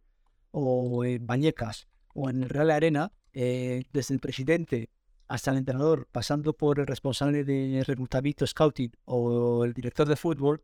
[0.51, 4.89] o en Bañecas o en el Real Arena, eh, desde el presidente
[5.27, 10.63] hasta el entrenador, pasando por el responsable de reclutamiento scouting o el director de fútbol,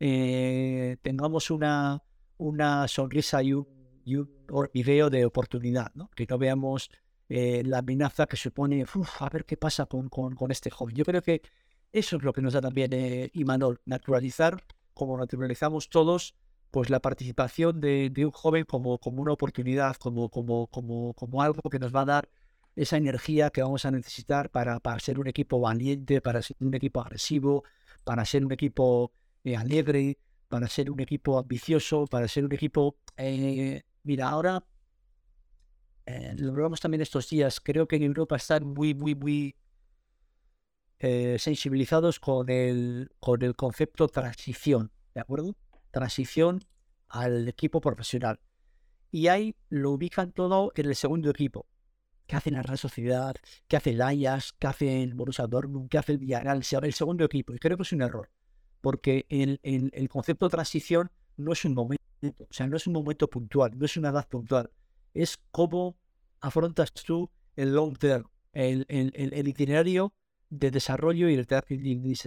[0.00, 2.02] eh, tengamos una,
[2.38, 3.66] una sonrisa y un,
[4.04, 4.16] y
[4.50, 5.92] hormigueo de oportunidad.
[6.14, 6.90] Que no veamos
[7.28, 8.84] eh, la amenaza que supone,
[9.20, 10.94] a ver qué pasa con, con, este joven.
[10.94, 11.42] Yo creo que
[11.92, 14.62] eso es lo que nos da también eh, Imanol, naturalizar,
[14.94, 16.34] como naturalizamos todos,
[16.70, 21.42] pues la participación de, de, un joven como, como una oportunidad, como, como, como, como
[21.42, 22.28] algo que nos va a dar
[22.76, 26.74] esa energía que vamos a necesitar para, para ser un equipo valiente, para ser un
[26.74, 27.64] equipo agresivo,
[28.04, 29.12] para ser un equipo
[29.44, 30.18] eh, alegre,
[30.48, 32.96] para ser un equipo ambicioso, para ser un equipo...
[33.16, 34.64] Eh, mira, ahora
[36.08, 39.56] eh, lo vemos también estos días, creo que en Europa están muy, muy, muy
[41.00, 45.54] eh, sensibilizados con el, con el concepto transición, ¿de acuerdo?
[45.90, 46.64] Transición
[47.08, 48.40] al equipo profesional.
[49.10, 51.66] Y ahí lo ubican todo en el segundo equipo
[52.26, 53.34] qué hace la Real Sociedad,
[53.66, 57.24] qué hace el Ajax, qué hace el Borussia Dortmund, qué hace el Villarreal, el segundo
[57.24, 57.54] equipo.
[57.54, 58.30] Y creo que es un error,
[58.80, 62.92] porque el, el, concepto de transición no es un momento, o sea, no es un
[62.92, 64.70] momento puntual, no es una edad puntual.
[65.18, 65.96] Es cómo
[66.40, 70.12] afrontas tú el long term, el, el itinerario
[70.50, 71.46] de desarrollo y el,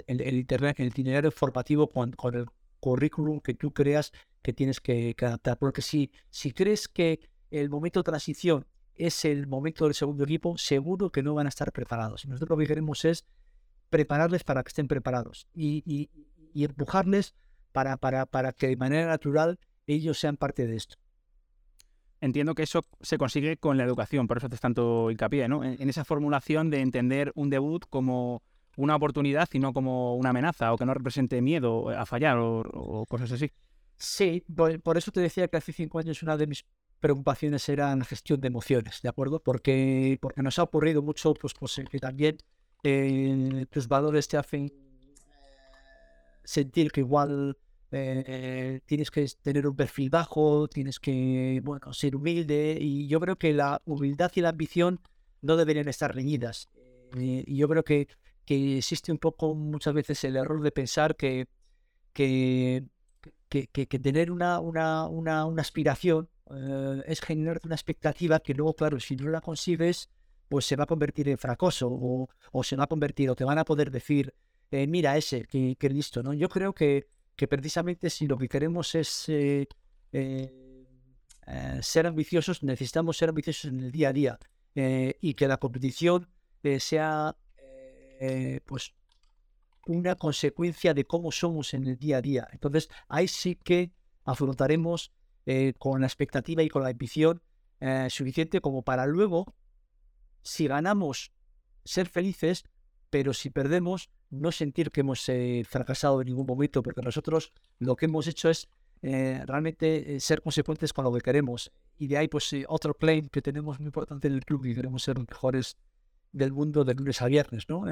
[0.08, 2.46] el, itinerario formativo con, el
[2.80, 4.12] currículum que tú creas
[4.42, 5.58] que tienes que, adaptar.
[5.58, 7.20] Porque si, si crees que
[7.50, 8.66] el momento de transición
[8.96, 12.26] es el momento del segundo equipo, seguro que no van a estar preparados.
[12.26, 13.26] Nosotros lo que queremos es
[13.90, 16.10] prepararles para que estén preparados y,
[16.54, 17.34] empujarles
[17.72, 21.01] para que de manera natural ellos sean parte de esto.
[22.22, 25.64] Entiendo que eso se consigue con la educación, por eso haces tanto hincapié, ¿no?
[25.64, 28.44] En, esa formulación de entender un debut como
[28.78, 33.06] una oportunidad y no como una amenaza o que no represente miedo a fallar o,
[33.10, 33.52] cosas así.
[33.98, 36.64] Sí, por, eso te decía que hace cinco años una de mis
[37.00, 39.40] preocupaciones eran gestión de emociones, ¿de acuerdo?
[39.40, 42.38] Porque, porque nos ha ocurrido mucho, pues, pues que también
[42.84, 44.72] eh, tus valores te hacen
[46.44, 47.58] sentir que igual
[47.94, 53.38] eh, tienes que tener un perfil bajo, tienes que, bueno, ser humilde, y yo creo
[53.38, 55.02] que la humildad y la ambición
[55.42, 56.70] no deberían estar reñidas.
[57.18, 58.08] Eh, y yo creo que,
[58.46, 61.48] que existe un poco muchas veces el error de pensar que,
[62.14, 62.86] que,
[63.50, 69.18] que, tener una, una, una, aspiración eh, es generarte una expectativa que luego, claro, si
[69.18, 70.10] no la consigues,
[70.48, 73.44] pues se va a convertir en fracaso o, o se va a convertir o te
[73.44, 74.34] van a poder decir,
[74.72, 76.34] mira ese, que, que, listo, ¿no?
[76.34, 77.08] Yo creo que,
[77.42, 79.66] que precisamente si lo que queremos es eh,
[81.82, 84.40] ser ambiciosos, necesitamos ser ambiciosos en el día a día
[84.76, 86.30] y que la competición
[86.78, 87.36] sea,
[88.68, 88.94] pues,
[89.88, 92.48] una consecuencia de cómo somos en el día a día.
[92.52, 93.92] Entonces, ahí sí que
[94.24, 95.12] afrontaremos
[95.48, 97.42] eh, con la expectativa y con la ambición
[97.80, 99.56] eh, suficiente como para luego,
[100.44, 101.32] si ganamos,
[101.86, 102.66] ser felices,
[103.10, 107.96] pero si perdemos, no sentir que hemos eh, fracasado en ningún momento, porque nosotros lo
[107.96, 108.68] que hemos hecho es
[109.04, 111.72] realmente ser consecuentes con lo que queremos.
[111.98, 115.02] Y de ahí, pues, otro claim que tenemos muy importante en el club y queremos
[115.02, 115.76] ser mejores
[116.32, 117.86] del mundo de lunes a viernes, ¿no?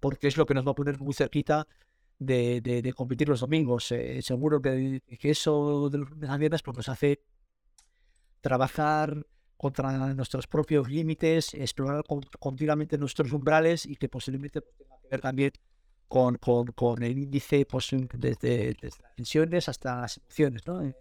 [0.00, 1.68] porque es lo que nos va a poner muy cerquita
[2.18, 3.92] de, competir los domingos.
[3.92, 7.22] Eh, seguro que, eso de los viernes pues, nos hace
[8.40, 12.02] trabajar contra nuestros propios límites, explorar
[12.40, 15.52] continuamente nuestros umbrales y que posiblemente pues, tenga que ver también
[16.08, 20.66] con, con, con el índice pues, desde, las tensiones hasta las emociones.
[20.66, 20.82] ¿no?
[20.82, 20.94] Eh,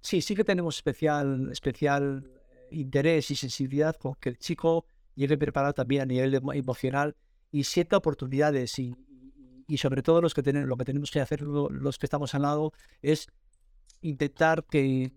[0.00, 5.38] sí, sí que tenemos especial, especial eh, interés y sensibilidad con que el chico llegue
[5.38, 7.16] preparado también a nivel emocional
[7.50, 8.94] y sienta oportunidades y,
[9.68, 12.42] y sobre todo los que tenemos, lo que tenemos que hacer los que estamos al
[12.42, 13.28] lado es
[14.00, 15.12] intentar que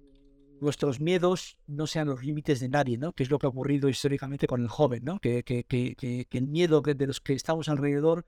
[0.61, 3.13] nuestros miedos no sean los límites de nadie, ¿no?
[3.13, 5.19] Que es lo que ha ocurrido históricamente con el joven, ¿no?
[5.19, 8.25] Que, que, que, que el miedo de los que estamos alrededor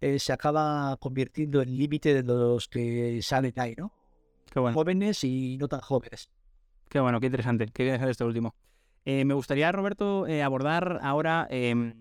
[0.00, 3.92] eh, se acaba convirtiendo en límite de los que salen ahí, ¿no?
[4.50, 4.74] Qué bueno.
[4.74, 6.28] Jóvenes y no tan jóvenes.
[6.88, 7.66] Qué bueno, qué interesante.
[7.72, 8.54] Qué bien dejar este último.
[9.04, 11.94] Eh, me gustaría, Roberto, eh, abordar ahora em,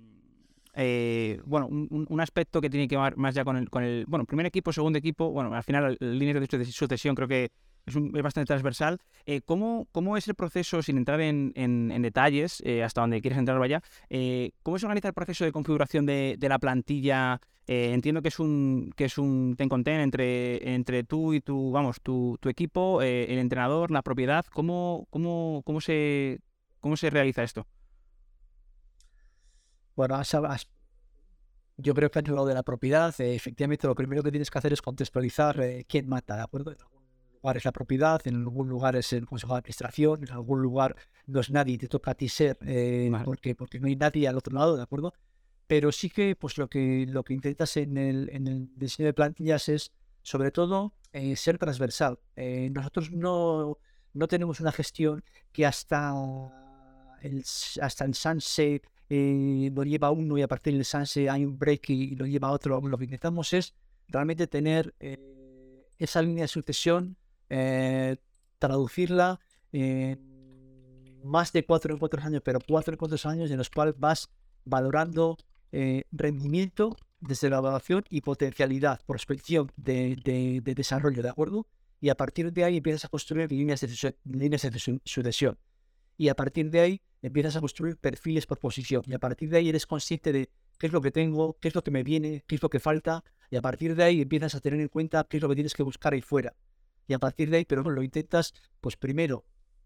[0.74, 4.26] eh, bueno, un, aspecto que tiene que ver más ya con el, con el, bueno,
[4.26, 7.52] primer equipo, segundo equipo, bueno, al final el línea de sucesión creo que
[7.86, 9.00] es, bastante transversal.
[9.26, 13.40] Eh, ¿cómo, ¿cómo, es el proceso, sin entrar en, en, detalles, eh, hasta donde quieres
[13.40, 13.82] entrar, vaya,
[14.64, 17.40] cómo se organiza el proceso de configuración de, de la plantilla?
[17.68, 21.72] entiendo que es un que es un ten con ten entre, entre tú y tu,
[21.72, 24.46] vamos, tu, tu equipo, el entrenador, la propiedad.
[24.52, 26.42] ¿Cómo, cómo, cómo, se,
[26.82, 27.66] ¿Cómo se realiza esto?
[29.96, 30.22] Bueno,
[31.78, 33.14] yo creo que has hablado de la propiedad.
[33.20, 36.76] Eh, efectivamente, lo primero que tienes que hacer es contextualizar eh, quién mata, ¿de acuerdo?
[37.42, 40.96] Lugar es la propiedad, en algún lugar es el consejo de administración, en algún lugar
[41.26, 44.38] no es nadie, te toca a ti ser, eh, porque, porque no hay nadie al
[44.38, 45.14] otro lado, ¿de acuerdo?
[45.68, 49.14] Pero sí que, pues lo que, lo que intentas en el, en el diseño de
[49.14, 50.94] plantillas es, sobre todo,
[51.36, 52.20] ser transversal.
[52.72, 53.78] nosotros no
[54.14, 56.14] no tenemos una gestión que hasta
[57.22, 57.44] el,
[57.82, 61.90] hasta el sunset eh, lo lleva uno y a partir del sunset hay un break
[61.90, 62.80] y, lo lleva otro.
[62.82, 63.74] Lo que intentamos es
[64.08, 67.18] realmente tener eh, esa línea de sucesión,
[67.54, 68.18] eh,
[68.60, 69.40] traducirla
[69.72, 70.20] en
[71.24, 74.30] más de cuatro en cuatro años, pero cuatro en cuatro años en los cuales vas
[74.66, 75.38] valorando
[76.12, 81.68] rendimiento desde la evaluación y potencialidad, prospección de, de, desarrollo, ¿de acuerdo?
[82.02, 85.58] Y a partir de ahí empiezas a construir líneas de, líneas de sucesión.
[86.18, 89.04] Y a partir de ahí empiezas a construir perfiles por posición.
[89.06, 90.50] Y a partir de ahí eres consciente de
[90.80, 92.80] qué es lo que tengo, qué es lo que me viene, qué es lo que
[92.80, 93.24] falta.
[93.52, 95.76] Y a partir de ahí empiezas a tener en cuenta qué es lo que tienes
[95.76, 96.56] que buscar ahí fuera.
[97.12, 99.44] Y a partir de ahí, pero bueno, lo intentas, pues primero,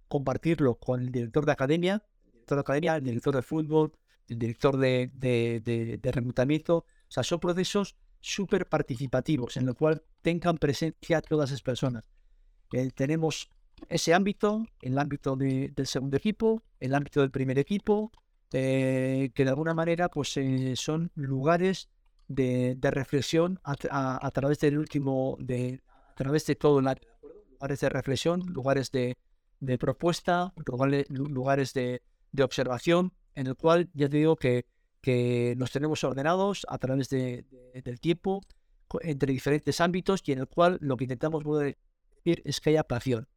[0.08, 3.94] compartirlo con el director de academia, el director de academia, el director de fútbol,
[4.28, 10.04] el director de, de, de reclutamiento, o sea, son procesos súper participativos en los cual
[10.22, 12.04] tengan presencia todas esas personas.
[12.72, 13.50] Eh, tenemos
[13.90, 18.12] ese ámbito, el ámbito del segundo equipo, el ámbito del primer equipo,
[18.52, 21.90] eh, que de alguna manera pues eh, son lugares
[22.28, 25.82] de, reflexión a, través del último, de,
[26.16, 26.88] a través de todo el.
[27.66, 29.18] Lugares de reflexión, lugares de,
[29.80, 30.54] propuesta,
[31.10, 34.68] lugares, de, de observación, en el cual ya te digo que
[35.58, 37.44] nos tenemos ordenados a través de,
[37.84, 38.42] del tiempo
[39.02, 43.28] entre diferentes ámbitos y en el cual lo que intentamos decir es que haya pasión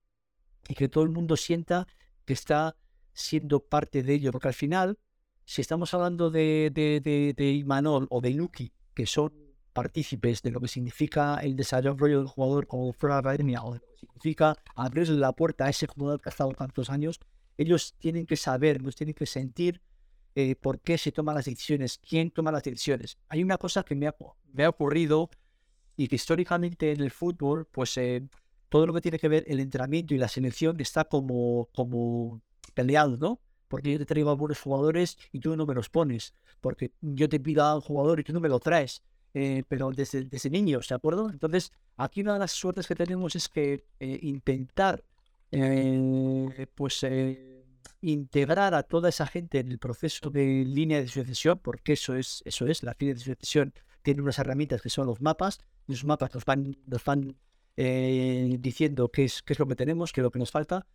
[0.69, 1.87] y que todo el mundo sienta
[2.27, 2.77] que está
[3.15, 4.99] siendo parte de ello, porque al final,
[5.47, 7.01] si estamos hablando de, de,
[7.35, 9.33] de, Imanol o de Inuki, que son
[9.79, 13.87] partícipes de lo que significa el desarrollo del jugador como fuera academia o de lo
[13.87, 17.21] que significa abrirle la puerta a ese jugador que ha estado tantos años,
[17.57, 19.81] ellos tienen que saber, ellos tienen que sentir
[20.35, 23.19] eh, por qué se toman las decisiones, quién toma las decisiones.
[23.29, 24.17] Hay una cosa que me ha,
[24.53, 25.31] me ha ocurrido
[25.97, 28.27] y que históricamente en el fútbol, pues eh,
[28.69, 32.43] todo lo que tiene que ver el entrenamiento y la selección está como, como
[32.75, 33.41] peleado, ¿no?
[33.69, 36.35] Porque yo te traigo a buenos jugadores y tú no me los pones.
[36.61, 39.03] Porque yo te pido a un jugador y tú no me lo traes.
[39.35, 41.31] Eh, pero desde, desde niños, ¿de acuerdo?
[41.31, 45.05] Entonces, aquí una de las suertes que tenemos es que intentar,
[46.75, 47.05] pues,
[48.01, 52.43] integrar a toda esa gente en el proceso de línea de sucesión, porque eso es,
[52.45, 53.73] eso es, la línea de sucesión
[54.03, 57.37] tiene unas herramientas que son los mapas, y los mapas nos van, nos van
[57.77, 60.87] eh, diciendo qué es, qué es lo que tenemos, qué es lo que nos falta,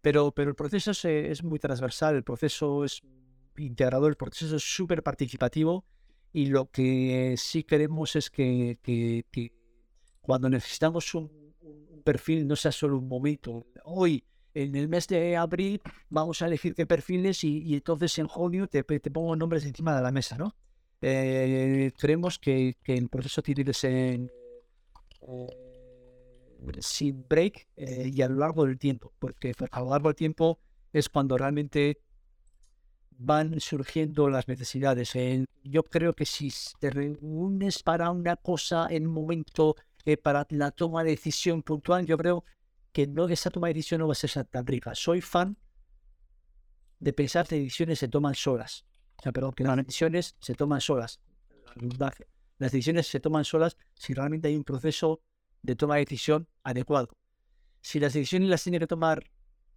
[0.00, 3.02] pero, pero el proceso es, es muy transversal, el proceso es
[3.56, 5.84] integrador, el proceso es súper participativo
[6.32, 9.52] y lo que sí queremos es que, que, que
[10.20, 11.30] cuando necesitamos un,
[12.04, 14.24] perfil no sea solo un momento, hoy
[14.54, 18.82] en el mes de abril vamos a elegir qué perfiles y, entonces en junio te,
[18.84, 20.54] pongo nombres encima de la mesa, ¿no?
[21.00, 24.20] Eh, creemos que, el proceso tiene que ser
[25.22, 25.46] eh,
[26.80, 30.60] sin break eh, y a lo largo del tiempo, porque a lo largo del tiempo
[30.92, 32.00] es cuando realmente
[33.18, 35.12] van surgiendo las necesidades.
[35.64, 39.76] yo creo que si te reúnes para una cosa en un momento
[40.22, 42.44] para la toma de decisión puntual, yo creo
[42.92, 44.94] que no esa toma de decisión no va a ser tan rica.
[44.94, 45.58] Soy fan
[47.00, 48.86] de pensar que decisiones se toman solas.
[49.18, 51.20] O sea, perdón, que las decisiones se toman solas.
[52.58, 55.20] Las decisiones se toman solas si realmente hay un proceso
[55.62, 57.08] de toma de decisión adecuado.
[57.80, 59.24] Si las decisiones las tiene que tomar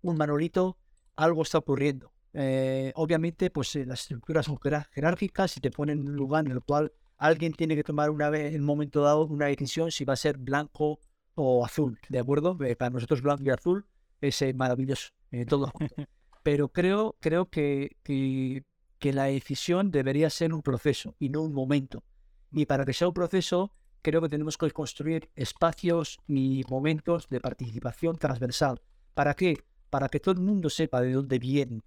[0.02, 0.78] un manolito,
[1.16, 2.14] algo está ocurriendo.
[2.34, 4.58] Eh, obviamente, pues eh, las estructuras son
[4.92, 8.30] jerárquicas y te ponen en un lugar en el cual alguien tiene que tomar una
[8.30, 11.00] vez, en un momento dado, una decisión si va a ser blanco
[11.36, 12.58] o azul, ¿de acuerdo?
[12.64, 13.86] Eh, para nosotros blanco y azul
[14.22, 15.12] es eh, maravilloso,
[15.48, 15.72] todo
[16.44, 18.64] Pero creo, creo que, que,
[18.98, 22.04] que, la decisión debería ser un proceso y no un momento.
[22.52, 23.72] Y para que sea un proceso,
[24.02, 28.82] creo que tenemos que construir espacios y momentos de participación transversal.
[29.14, 29.64] ¿Para qué?
[29.92, 31.82] Para que todo el mundo sepa de dónde viene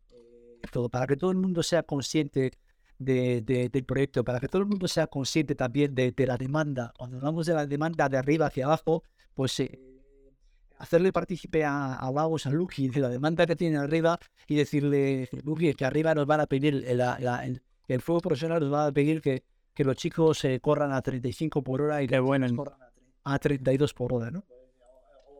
[0.71, 2.53] todo, para que todo el mundo sea consciente
[2.99, 3.43] de,
[3.73, 6.93] del proyecto, para que todo el mundo sea consciente también de, de, la demanda.
[6.97, 9.03] Cuando hablamos de la demanda de arriba hacia abajo,
[9.35, 9.81] pues eh,
[10.79, 15.29] hacerle partícipe a, a Vagos, a Lucky, de la demanda que tiene arriba y decirle,
[15.45, 19.21] Lucky, que arriba nos van a pedir, el, el, fuego profesional nos va a pedir
[19.21, 19.45] que,
[19.75, 22.79] que los chicos se corran a 35 por hora y que bueno, corran
[23.25, 24.45] a, 32 por hora, ¿no?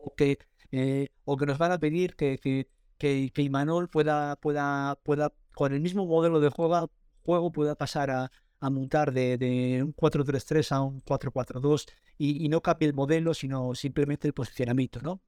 [0.03, 0.37] O que,
[0.71, 2.67] eh, o que nos van a pedir que, que,
[2.97, 6.91] que, que Imanol pueda, pueda, pueda, con el mismo modelo de juego,
[7.23, 11.85] juego pueda pasar a, a montar de, de un 4-3-3 a un 4-4-2
[12.17, 15.21] y, no cambie el modelo, sino simplemente el posicionamiento, ¿no?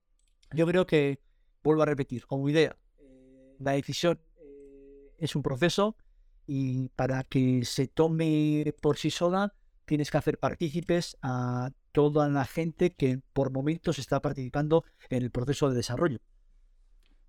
[0.53, 1.19] Yo creo que,
[1.63, 5.97] vuelvo a repetir, como idea, eh, la decisión eh, es un proceso
[6.45, 9.53] y para que se tome por sí sola
[9.85, 15.31] tienes que hacer partícipes a toda la gente que por momentos está participando en el
[15.31, 16.19] proceso de desarrollo.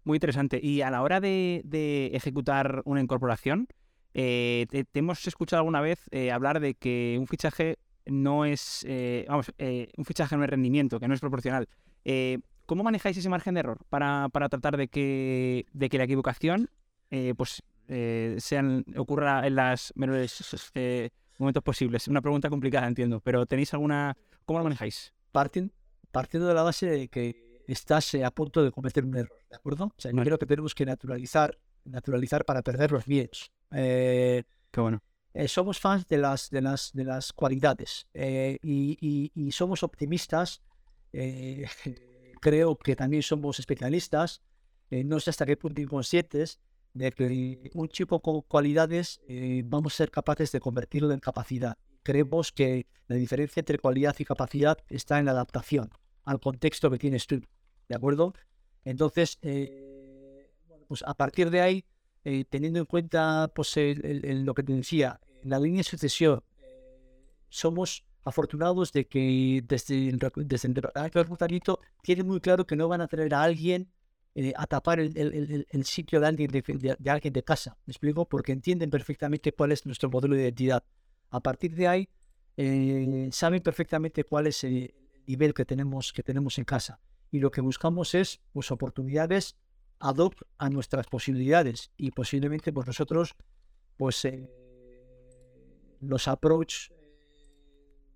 [0.09, 0.59] Muy interesante.
[0.63, 3.69] Y a la hora de, ejecutar una incorporación,
[4.15, 9.27] eh, te, hemos escuchado alguna vez eh, hablar de que un fichaje no es, eh,
[9.29, 11.69] vamos, eh, un fichaje no es rendimiento, que no es proporcional.
[12.07, 16.05] Eh, ¿Cómo manejáis ese margen de error para, para tratar de que, de que la
[16.05, 16.71] equivocación
[17.37, 17.63] pues,
[18.39, 20.73] sean, ocurra en los menores
[21.37, 22.09] momentos posibles?
[22.09, 24.17] Una pregunta complicada, entiendo, pero ¿tenéis alguna...
[24.47, 25.13] ¿Cómo lo manejáis?
[25.35, 25.71] Parten-
[26.11, 29.57] partiendo de la base de que estás eh, a punto de cometer un error, ¿de
[29.57, 29.85] acuerdo?
[29.87, 33.53] O sea, yo creo que tenemos que naturalizar, naturalizar para perder los miedos.
[33.73, 35.03] Eh, Qué bueno.
[35.35, 39.83] eh, somos fans de las, de las, de las cualidades eh, y, y- y somos
[39.83, 40.63] optimistas.
[41.13, 41.67] eh,
[42.41, 44.43] creo que también somos especialistas.
[44.91, 46.61] eh, no sé hasta qué punto inconscientes
[46.95, 49.21] de que un chico con cualidades
[49.65, 51.77] vamos a ser capaces de convertirlo en capacidad.
[52.03, 55.91] Creemos que la diferencia entre cualidad y capacidad está en la adaptación
[56.25, 57.41] al contexto que tienes tú.
[57.89, 58.35] ¿De acuerdo?
[58.85, 60.51] Entonces, eh,
[60.87, 61.85] pues a partir de ahí,
[62.25, 66.67] eh, teniendo en cuenta pues, lo que te decía, la línea de sucesión, eh,
[67.49, 71.63] somos afortunados de que desde el, desde el
[72.03, 73.91] tienen muy claro que no van a tener a alguien
[74.55, 77.77] a tapar el, sitio de alguien de, alguien de casa.
[77.87, 78.29] ¿Me explico?
[78.29, 80.85] Porque entienden perfectamente cuál es nuestro modelo de identidad.
[81.31, 82.09] A partir de ahí,
[83.33, 84.95] saben perfectamente cuál es el
[85.27, 87.01] nivel que tenemos, que tenemos en casa.
[87.31, 89.57] Y lo que buscamos es pues, oportunidades
[90.01, 91.91] ad hoc a nuestras posibilidades.
[91.97, 93.35] Y posiblemente pues, nosotros,
[93.97, 94.49] pues eh,
[96.01, 96.95] los approach eh,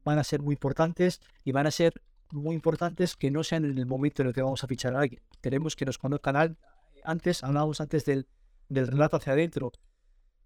[0.04, 3.76] van a ser muy importantes y van a ser muy importantes que no sean en
[3.78, 5.22] el momento en el que vamos a fichar a alguien.
[5.42, 6.56] Queremos que nos conozcan al-
[7.04, 8.26] antes, hablábamos antes del,
[8.68, 9.72] del relato hacia adentro.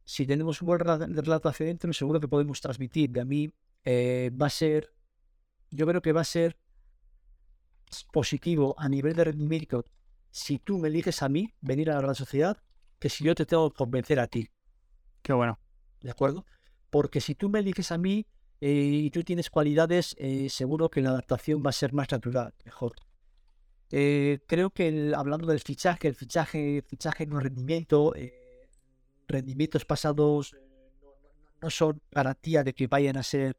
[0.04, 3.10] Si tenemos un buen rela- relato hacia adentro, seguro que podemos transmitir.
[3.10, 3.52] De a mí
[3.84, 4.92] eh, va a ser,
[5.70, 6.56] yo creo que va a ser
[8.16, 9.84] positivo a nivel de rendimiento
[10.30, 12.56] si tú me eliges a mí venir a la Sociedad
[12.98, 14.48] que si yo te tengo que convencer a ti.
[15.20, 15.58] Qué bueno.
[16.00, 16.46] ¿De acuerdo?
[16.88, 18.24] Porque si tú me eliges a mí
[18.62, 22.54] eh, y tú tienes cualidades, eh, seguro que la adaptación va a ser más natural,
[22.64, 22.94] mejor.
[23.90, 28.70] Eh, creo que el- hablando del fichaje, el fichaje, fichaje no es rendimiento, eh,
[29.28, 30.56] rendimientos pasados
[31.60, 33.58] no, son garantía de que vayan a ser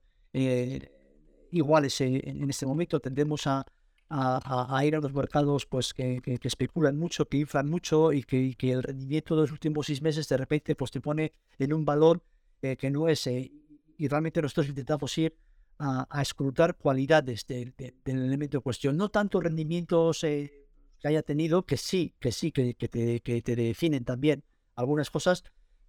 [1.52, 3.00] iguales en, en este momento.
[3.00, 3.64] Tendemos a,
[4.10, 7.70] a- a- a ir a los mercados pues que, que- que especulan mucho, que inflan
[7.70, 10.92] mucho y que, y que el rendimiento de los últimos seis meses de repente pues
[10.92, 12.22] te pone en un valor
[12.62, 13.28] eh, que no es.
[13.28, 13.52] eh,
[13.98, 15.36] y realmente nosotros intentamos ir
[15.80, 18.96] a, a escrutar cualidades de- de- del elemento en cuestión.
[18.98, 20.68] No tanto rendimientos eh,
[21.00, 24.44] que haya tenido, que sí, que sí, que, te, que te definen también
[24.76, 25.44] algunas cosas,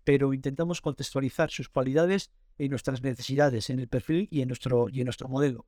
[0.05, 5.01] pero intentamos contextualizar sus cualidades en nuestras necesidades, en el perfil y en nuestro, y
[5.01, 5.67] en nuestro modelo.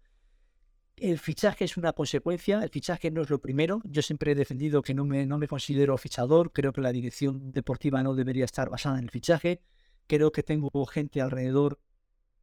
[1.01, 3.81] El fichaje es una consecuencia, el fichaje no es lo primero.
[3.85, 7.53] Yo siempre he defendido que no me, no me considero fichador, creo que la dirección
[7.53, 9.63] deportiva no debería estar basada en el fichaje.
[10.07, 11.81] Creo que tengo gente alrededor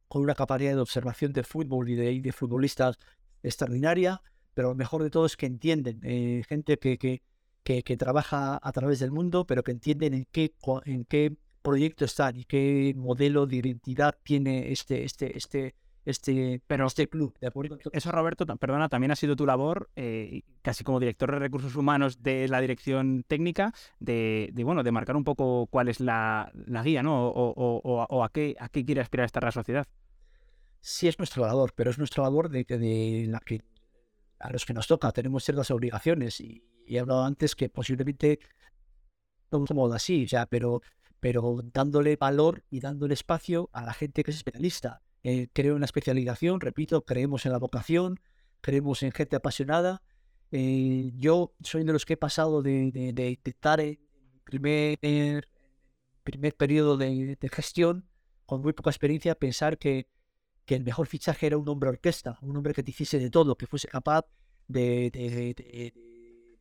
[0.08, 2.98] con una capacidad de observación de fútbol y de, de futbolistas
[3.44, 4.22] extraordinaria,
[4.54, 7.22] pero lo mejor de todo es que entienden, eh, gente que, que,
[7.62, 10.52] que, que trabaja a través del mundo, pero que entienden en qué,
[10.84, 15.76] en qué proyecto están y qué modelo de identidad tiene este, este, este,
[16.08, 17.36] este, Pero- este club.
[17.40, 17.74] ¿De acuerdo?
[17.76, 21.74] Entonces, Eso, Roberto, perdona, también ha sido tu labor, eh, casi como director de recursos
[21.76, 26.50] humanos de la dirección técnica, de, de, bueno, de marcar un poco cuál es la,
[26.66, 27.28] la guía, ¿no?
[27.28, 29.86] O, o- o- o a qué a qué quiere aspirar esta Real Sociedad.
[30.80, 33.62] sí es nuestra labor, pero es nuestra labor de, que- de la que
[34.38, 38.38] a los que nos toca tenemos ciertas obligaciones y, y he hablado antes que posiblemente
[39.50, 40.80] no como así, sea, pero,
[41.20, 45.02] pero dándole valor y dándole espacio a la gente que es especialista.
[45.24, 48.20] Eh, creo en la especialización, repito, creemos en la vocación,
[48.60, 50.02] creemos en gente apasionada.
[50.52, 53.98] Eh, yo soy de los que he pasado de, de, de- de
[54.44, 55.48] primer,
[56.24, 58.08] primer periodo de, gestión
[58.46, 60.08] con muy poca experiencia, pensar que,
[60.64, 63.56] que el mejor fichaje era un hombre orquesta, un hombre que te hiciese de todo,
[63.56, 64.24] que fuese capaz
[64.68, 65.10] de,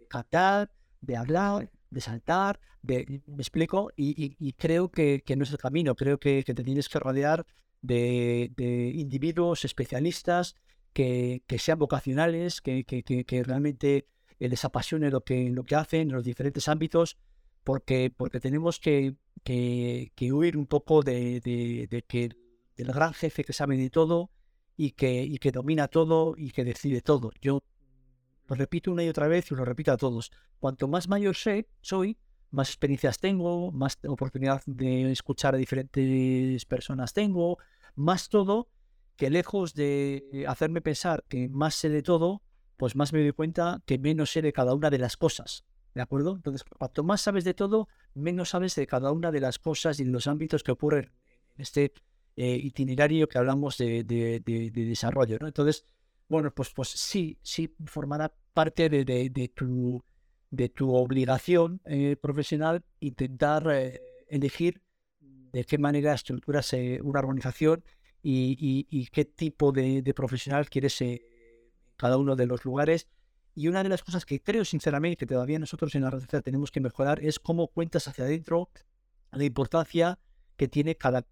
[0.09, 5.43] cantar, de hablar, de saltar, de, me explico, y, y- y creo que, que no
[5.43, 7.45] es el camino, creo que, que te tienes que rodear
[7.81, 10.55] de, de individuos especialistas
[10.93, 13.03] que, que sean vocacionales, que, que-
[13.43, 14.07] realmente
[14.39, 17.17] les apasione lo que, lo que hacen en los diferentes ámbitos,
[17.63, 19.15] porque, porque tenemos que,
[20.33, 22.29] huir un poco de, de- de que
[22.75, 24.31] del gran jefe que sabe de todo
[24.75, 27.31] y que, y que domina todo y que decide todo.
[27.41, 27.63] Yo
[28.47, 30.31] lo repito una y otra vez y lo repito a todos.
[30.59, 32.17] Cuanto más mayor sé, soy,
[32.57, 37.57] más experiencias tengo, más oportunidad de escuchar a diferentes personas tengo,
[37.95, 38.67] más todo,
[39.15, 42.41] que lejos de hacerme pensar que más sé de todo,
[42.75, 45.65] pues más me doy cuenta que menos sé de cada una de las cosas.
[45.93, 46.35] ¿De acuerdo?
[46.35, 50.05] Entonces, cuanto más sabes de todo, menos sabes de cada una de las cosas y
[50.05, 51.11] los ámbitos que ocurren
[51.55, 51.91] en este
[52.35, 54.03] eh, itinerario que hablamos de,
[54.73, 55.47] desarrollo, ¿no?
[55.47, 55.85] Entonces,
[56.27, 60.03] bueno, pues, pues sí, sí formará parte de, tu,
[60.49, 64.81] de tu obligación eh, profesional intentar eh, elegir
[65.19, 67.83] de qué manera estructuras una organización
[68.21, 71.21] y, qué tipo de, profesional quieres en
[71.95, 73.07] cada uno de los lugares.
[73.55, 76.71] Y una de las cosas que creo sinceramente que todavía nosotros en la red tenemos
[76.71, 78.69] que mejorar es cómo cuentas hacia adentro
[79.31, 80.19] la importancia
[80.57, 81.25] que tiene cada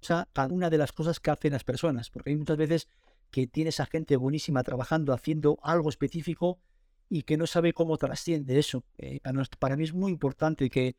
[0.00, 2.10] cosa, cada una de las cosas que hacen las personas.
[2.10, 2.88] Porque hay muchas veces
[3.30, 6.60] que tienes a gente buenísima trabajando, haciendo algo específico
[7.08, 8.84] y que no sabe cómo trasciende eso.
[8.98, 9.20] Eh,
[9.58, 10.96] para mí es muy importante que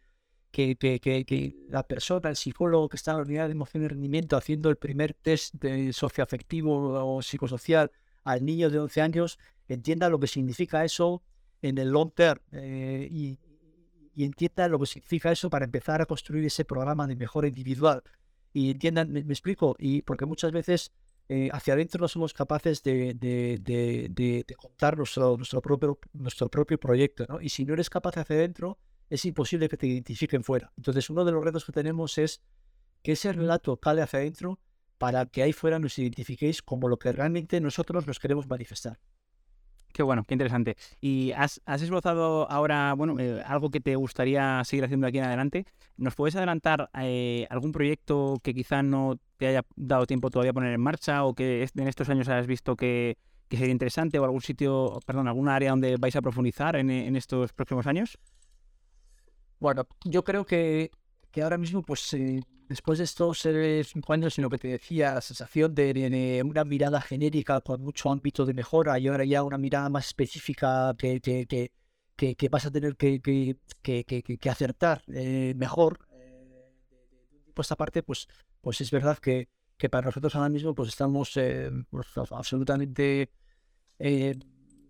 [0.52, 4.36] que, que, la persona, el psicólogo que está en la unidad de emoción y rendimiento
[4.36, 7.92] haciendo el primer test de socioafectivo o psicosocial
[8.24, 11.22] al niño de 11 años entienda lo que significa eso
[11.62, 13.40] en el long term eh, y,
[14.16, 18.04] entienda lo que significa eso para empezar a construir ese programa de mejora individual.
[18.52, 20.92] Y entiendan, me, explico, y porque muchas veces
[21.32, 27.26] eh, hacia adentro no somos capaces de, de, contar nuestro, nuestro, propio, nuestro propio proyecto,
[27.30, 27.40] ¿no?
[27.40, 28.80] Y si no eres capaz hacia adentro,
[29.12, 30.74] es imposible que te identifiquen fuera.
[30.76, 32.42] Entonces, uno de los retos que tenemos es
[33.04, 34.60] que ese relato cale hacia adentro
[34.98, 39.00] para que ahí fuera nos identifiquéis como lo que realmente nosotros nos queremos manifestar.
[39.94, 40.78] Qué bueno, qué interesante.
[41.02, 45.66] ¿Y has, esbozado ahora, bueno, eh, algo que te gustaría seguir haciendo aquí en adelante?
[45.98, 50.54] ¿Nos puedes adelantar eh, algún proyecto que quizá no te haya dado tiempo todavía a
[50.54, 53.18] poner en marcha o que en estos años has visto que,
[53.50, 57.52] sería interesante o algún sitio, perdón, alguna área donde vais a profundizar en, en estos
[57.54, 58.20] próximos años?
[59.60, 60.92] Bueno, yo creo que,
[61.32, 63.40] que ahora mismo, pues eh, después de estos
[63.86, 68.12] cinco años en lo que te decía, la sensación de, una mirada genérica con mucho
[68.12, 71.72] ámbito de mejora y ahora ya una mirada más específica que, que,
[72.16, 73.58] que, que vas a tener que,
[74.50, 76.08] acertar eh, mejor.
[76.14, 76.74] Eh,
[77.54, 78.28] por esta parte, pues,
[78.62, 79.50] pues es verdad que,
[79.90, 83.32] para nosotros ahora mismo pues estamos eh, pues, absolutamente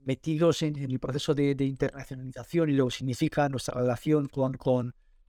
[0.04, 4.58] metidos en, el proceso de, internacionalización y lo que significa nuestra relación con,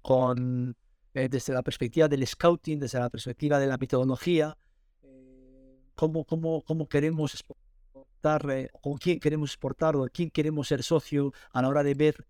[0.00, 0.76] con
[1.14, 4.56] eh, desde la perspectiva del scouting, desde la perspectiva de la metodología,
[5.02, 10.82] eh, cómo, cómo, cómo queremos exportar, eh, con quién queremos exportar o quién queremos ser
[10.82, 12.26] socio a la hora de ver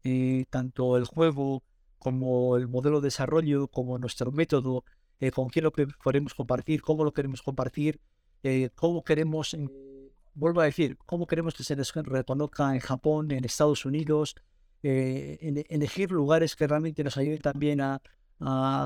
[0.49, 1.63] tanto el juego
[1.99, 4.85] como el modelo de desarrollo, como nuestro método,
[5.35, 8.01] con quién lo queremos compartir, cómo lo queremos compartir,
[8.75, 9.55] cómo queremos
[10.35, 14.37] vuelvo a decir, cómo queremos que se les reconozca en Japón, en Estados Unidos,
[14.83, 18.01] eh, en, elegir lugares que realmente nos ayuden también a,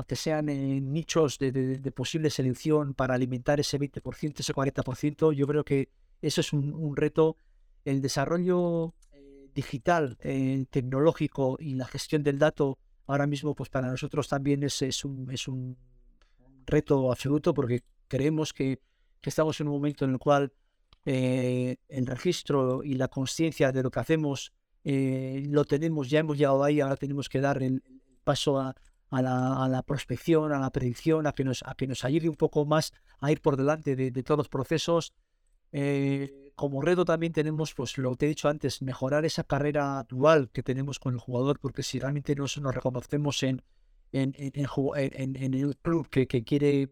[0.07, 0.47] que sean
[0.91, 5.33] nichos de, posible selección para alimentar ese 20%, ese 40%.
[5.33, 5.89] Yo creo que
[6.21, 7.37] eso es un, reto.
[7.85, 13.89] El desarrollo eh, digital, eh, tecnológico y la gestión del dato ahora mismo, pues para
[13.89, 15.77] nosotros también es, es, un, es un
[16.65, 18.81] reto absoluto porque creemos que,
[19.21, 20.51] que estamos en un momento en el cual
[21.05, 24.51] eh, el registro y la conciencia de lo que hacemos
[24.83, 27.83] eh, lo tenemos, ya hemos llegado ahí, ahora tenemos que dar el
[28.23, 28.75] paso a,
[29.21, 32.93] la, prospección, a la predicción, a que nos, a que nos ayude un poco más
[33.19, 35.13] a ir por delante de, todos los procesos.
[35.71, 40.05] Eh, como reto también tenemos, pues lo que te he dicho antes, mejorar esa carrera
[40.07, 43.61] dual que tenemos con el jugador, porque si realmente nos, nos reconocemos en,
[44.11, 46.89] en, en, el club que, quiere,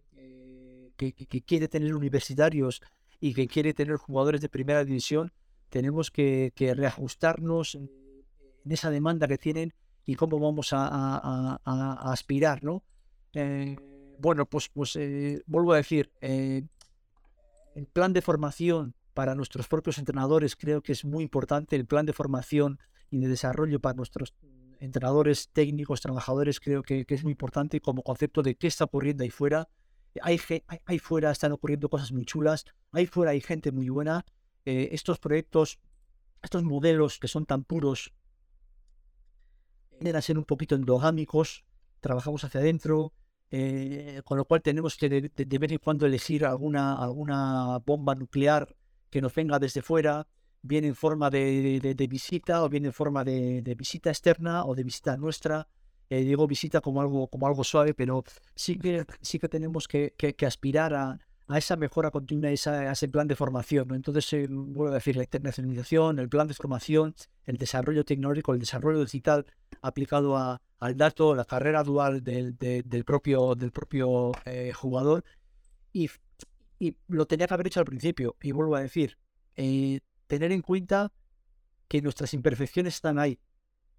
[0.98, 2.82] que, que, quiere tener universitarios
[3.20, 5.32] y que quiere tener jugadores de primera división,
[5.70, 7.90] tenemos que, reajustarnos en,
[8.70, 9.74] esa demanda que tienen
[10.06, 11.60] y cómo vamos a,
[12.12, 12.84] aspirar, ¿no?
[13.34, 13.76] Eh,
[14.20, 16.64] bueno, pues, pues eh, vuelvo a decir, eh,
[17.76, 22.06] el plan de formación para nuestros propios entrenadores creo que es muy importante, el plan
[22.06, 22.80] de formación
[23.10, 24.34] y de desarrollo para nuestros
[24.80, 29.24] entrenadores técnicos, trabajadores, creo que, que es muy importante como concepto de qué está ocurriendo
[29.24, 29.70] ahí fuera,
[30.22, 30.40] hay,
[30.86, 34.26] ahí fuera están ocurriendo cosas muy chulas, ahí fuera hay gente muy buena.
[34.66, 35.80] Eh, estos proyectos,
[36.42, 38.14] estos modelos que son tan puros,
[40.04, 41.64] tienden a ser un poquito endogámicos,
[42.02, 43.14] trabajamos hacia adentro,
[43.52, 48.76] eh, con lo cual tenemos que de, vez en cuando elegir alguna, alguna bomba nuclear
[49.10, 50.28] que nos venga desde fuera,
[50.62, 54.84] bien en forma de, de visita o bien en forma de, visita externa o de
[54.84, 55.70] visita nuestra.
[56.10, 58.26] Eh, digo visita como algo, como algo suave, pero
[58.56, 61.18] sí que, sí que tenemos que, que, aspirar a,
[61.48, 63.88] a, esa mejora continua, esa, a, ese plan de formación.
[63.88, 63.96] ¿no?
[63.96, 67.16] Entonces, eh, vuelvo a decir, la internacionalización, el plan de formación,
[67.46, 69.46] el desarrollo tecnológico, el desarrollo digital
[69.82, 75.24] aplicado a, al dato, la carrera dual del, del propio, del propio eh, jugador.
[75.92, 76.10] Y,
[76.80, 78.36] y, lo tenía que haber hecho al principio.
[78.42, 79.18] Y vuelvo a decir,
[80.28, 81.12] tener en cuenta
[81.88, 83.40] que nuestras imperfecciones están ahí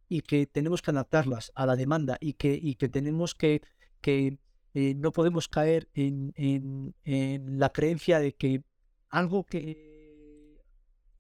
[0.09, 3.63] y que tenemos que adaptarlas a la demanda y que, y que tenemos que,
[4.01, 4.39] que
[4.75, 8.65] eh, no podemos caer en, la creencia de que
[9.09, 10.61] algo que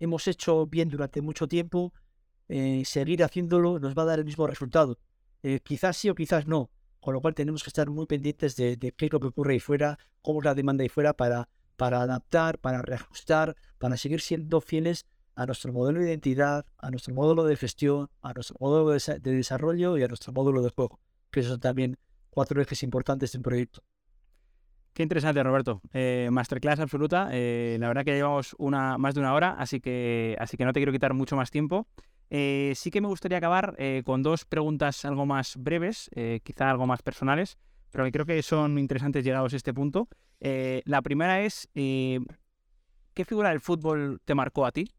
[0.01, 1.93] hemos hecho bien durante mucho tiempo,
[2.49, 4.99] eh, seguir haciéndolo nos va a dar el mismo resultado.
[5.43, 8.77] Eh, quizás sí o quizás no, con lo cual tenemos que estar muy pendientes de,
[8.97, 11.49] qué es lo que ocurre ahí fuera, cómo es la demanda ahí fuera para,
[11.79, 17.45] adaptar, para reajustar, para seguir siendo fieles a nuestro modelo de identidad, a nuestro modelo
[17.45, 20.99] de gestión, a nuestro modelo de, de desarrollo y a nuestro módulo de juego,
[21.31, 21.99] que son también
[22.35, 23.83] cuatro ejes importantes de un proyecto.
[24.93, 25.81] Qué interesante, Roberto.
[25.93, 27.29] Eh, masterclass absoluta.
[27.33, 30.73] Eh, la verdad que llevamos una, más de una hora, así que, así que no
[30.73, 31.87] te quiero quitar mucho más tiempo.
[32.31, 36.11] Eh, sí que me gustaría acabar con dos preguntas algo más breves,
[36.43, 37.59] quizá algo más personales,
[37.91, 40.09] pero que creo que son interesantes llegados a este punto.
[40.41, 44.91] La primera es, ¿qué figura del fútbol te marcó a ti?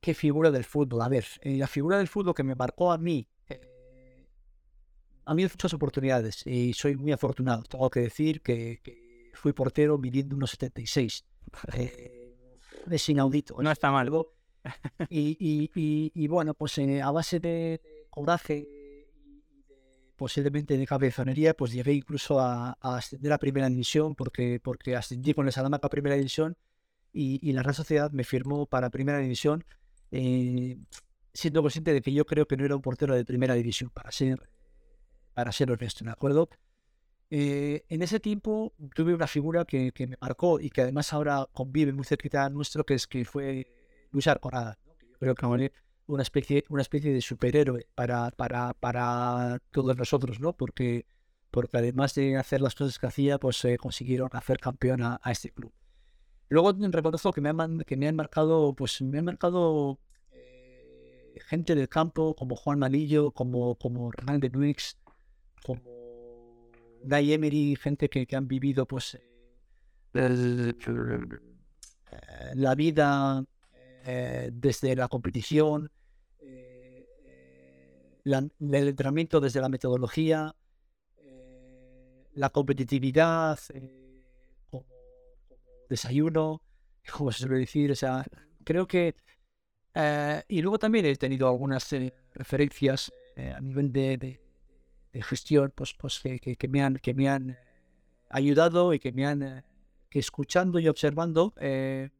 [0.00, 1.02] ¿Qué figura del fútbol?
[1.02, 3.26] A ver, la figura del fútbol que me marcó a mí
[5.26, 7.64] a mí muchas oportunidades y soy muy afortunado.
[7.64, 11.24] Tengo que decir que, que fui portero midiendo unos 76.
[11.74, 12.34] Eh,
[12.90, 13.60] es inaudito.
[13.60, 14.10] No está mal.
[15.10, 18.66] Y, y, y, y bueno, pues eh, a base de coraje
[20.16, 25.34] posiblemente de cabezonería, pues llegué incluso a, a, ascender a primera división porque, porque ascendí
[25.34, 26.56] con el Salamanca a primera división
[27.12, 29.64] y, y la Real Sociedad me firmó para primera división.
[30.10, 30.78] Eh,
[31.34, 34.10] siendo consciente de que yo creo que no era un portero de primera división, para
[34.10, 34.48] ser
[35.36, 36.48] para ser honesto, ¿de acuerdo?
[37.28, 41.46] Eh, en ese tiempo tuve una figura que, que, me marcó y que además ahora
[41.52, 43.66] convive muy cerquita nuestro, que es que fue
[44.12, 44.78] Luis Arconada.
[44.86, 44.94] ¿no?
[44.98, 45.72] Yo creo que fue
[46.06, 50.54] una especie, una especie de superhéroe para, para, para todos nosotros, ¿no?
[50.54, 51.04] Porque,
[51.50, 55.32] porque además de hacer las cosas que hacía, pues eh, consiguieron hacer campeón a, a,
[55.32, 55.74] este club.
[56.48, 59.98] Luego reconozco que me han, que me han marcado, pues me han marcado
[60.32, 64.96] eh, gente del campo como Juan Malillo, como, como Hernán de Nuix,
[65.66, 65.82] como
[67.02, 69.18] Guy Emery, gente que, que han vivido pues
[70.14, 70.72] eh,
[72.54, 73.44] la vida
[74.04, 75.90] eh, desde la competición,
[76.38, 77.04] eh,
[78.24, 80.54] el entrenamiento desde la metodología,
[82.34, 83.58] la competitividad
[84.70, 84.86] como,
[85.88, 86.62] desayuno,
[87.12, 88.24] como se suele decir, o sea,
[88.64, 89.14] creo que
[90.48, 91.90] y luego también he tenido algunas
[92.34, 94.45] referencias a nivel de
[95.16, 97.56] de gestión pues, pues que, que, me han, que me han
[98.28, 99.64] ayudado y que me han,
[100.10, 102.10] que escuchando y observando eh,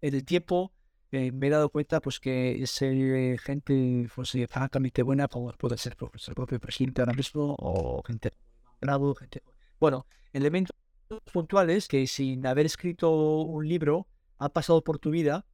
[0.00, 0.72] en el tiempo,
[1.10, 5.96] eh, me he dado cuenta pues que es eh, gente pues, francamente buena, puede ser
[6.00, 8.30] el propio presidente ahora mismo, o gente.
[9.80, 10.76] Bueno, elementos
[11.32, 13.10] puntuales que sin haber escrito
[13.42, 14.06] un libro
[14.38, 15.46] han pasado por tu vida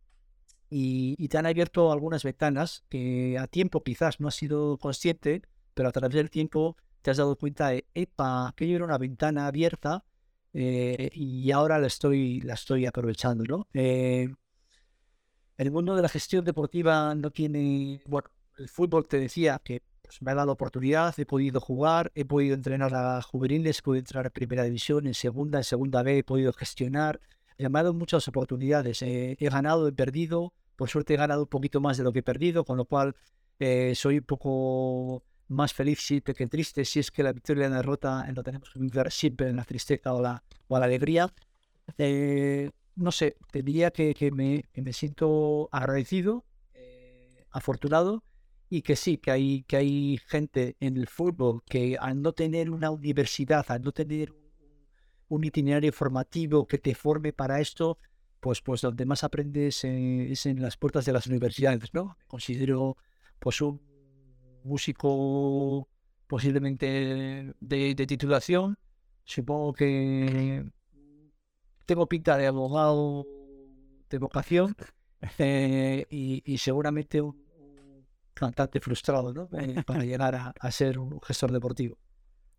[0.69, 5.43] y te han abierto algunas ventanas que a tiempo quizás no has sido consciente,
[5.75, 9.47] pero a través del tiempo te has dado cuenta de, epa, aquello era una ventana
[9.47, 10.05] abierta
[10.53, 13.69] eh, y ahora la estoy, la estoy aprovechando, ¿no?
[13.73, 14.29] Eh,
[15.57, 20.23] el mundo de la gestión deportiva no tiene, bueno, el fútbol te decía que pues,
[20.23, 24.27] me ha dado oportunidad, he podido jugar, he podido entrenar a juveniles, he podido entrar
[24.27, 27.21] a primera división, en segunda, en segunda B, he podido gestionar,
[27.59, 31.49] me ha dado muchas oportunidades, eh, he ganado, he perdido, por suerte he ganado un
[31.49, 33.15] poquito más de lo que he perdido, con lo cual
[33.59, 37.77] eh, soy un poco más feliz que triste si es que la victoria y la
[37.77, 41.29] derrota lo tenemos que ver siempre en la tristeza o la, o la alegría.
[41.99, 46.45] Eh, no sé, te diría que, que, me, que me, siento agradecido,
[46.75, 48.23] eh, afortunado
[48.69, 52.71] y que sí, que hay, que hay gente en el fútbol que al no tener
[52.71, 54.33] una universidad, al no tener
[55.29, 57.99] un, itinerario formativo que te forme para esto,
[58.39, 62.17] pues, pues donde más aprendes eh, es en las puertas de las universidades, ¿no?
[62.29, 62.97] Considero
[63.41, 63.90] pues un
[64.65, 65.89] músico
[66.27, 68.79] posiblemente de, de, titulación.
[69.25, 70.65] Supongo que
[71.87, 73.27] tengo pinta de abogado
[74.09, 74.77] de vocación
[75.39, 77.37] eh, y, y, seguramente un,
[78.33, 79.49] cantante frustrado ¿no?
[79.59, 81.99] eh, para llegar a, a, ser un gestor deportivo.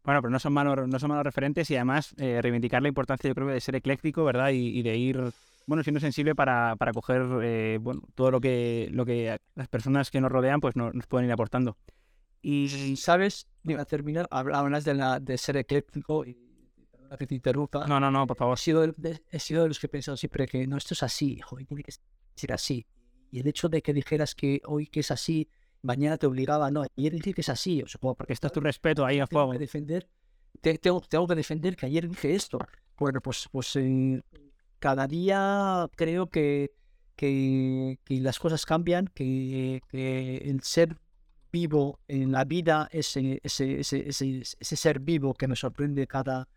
[0.03, 3.27] Bueno, pero no son malos, no son malos referentes y además eh, reivindicar la importancia,
[3.27, 4.49] yo creo, de ser ecléctico, ¿verdad?
[4.49, 5.31] Y, y de ir
[5.67, 10.11] bueno, siendo sensible para, para coger eh, bueno, todo lo que, lo que las personas
[10.11, 11.77] que nos rodean pues nos, nos pueden ir aportando.
[12.41, 13.47] Y, ¿sabes?
[13.77, 16.35] a terminar, hablas de, la, de ser ecléctico y
[17.17, 17.85] que te interrumpa.
[17.87, 18.57] No, no, no, por favor.
[18.57, 21.03] He sido, de, he sido de los que he pensado siempre que no, esto es
[21.03, 21.93] así, y tiene que
[22.35, 22.85] ser así.
[23.31, 25.49] Y el hecho de que dijeras que hoy que es así,
[25.81, 28.59] mañana te obligaba, no, ayer dije que es así, o sea, como porque está tu
[28.59, 29.51] respeto ahí a fuego.
[29.51, 30.07] Que defender,
[30.61, 32.59] te, tengo, tengo, que defender que ayer dije esto.
[32.97, 34.21] Bueno, pues, pues eh,
[34.81, 36.71] cada día creo que,
[37.15, 40.97] que, las cosas cambian, que, el ser
[41.51, 46.49] vivo en la vida, ese, ese, ese, ese, ser vivo que nos sorprende cada,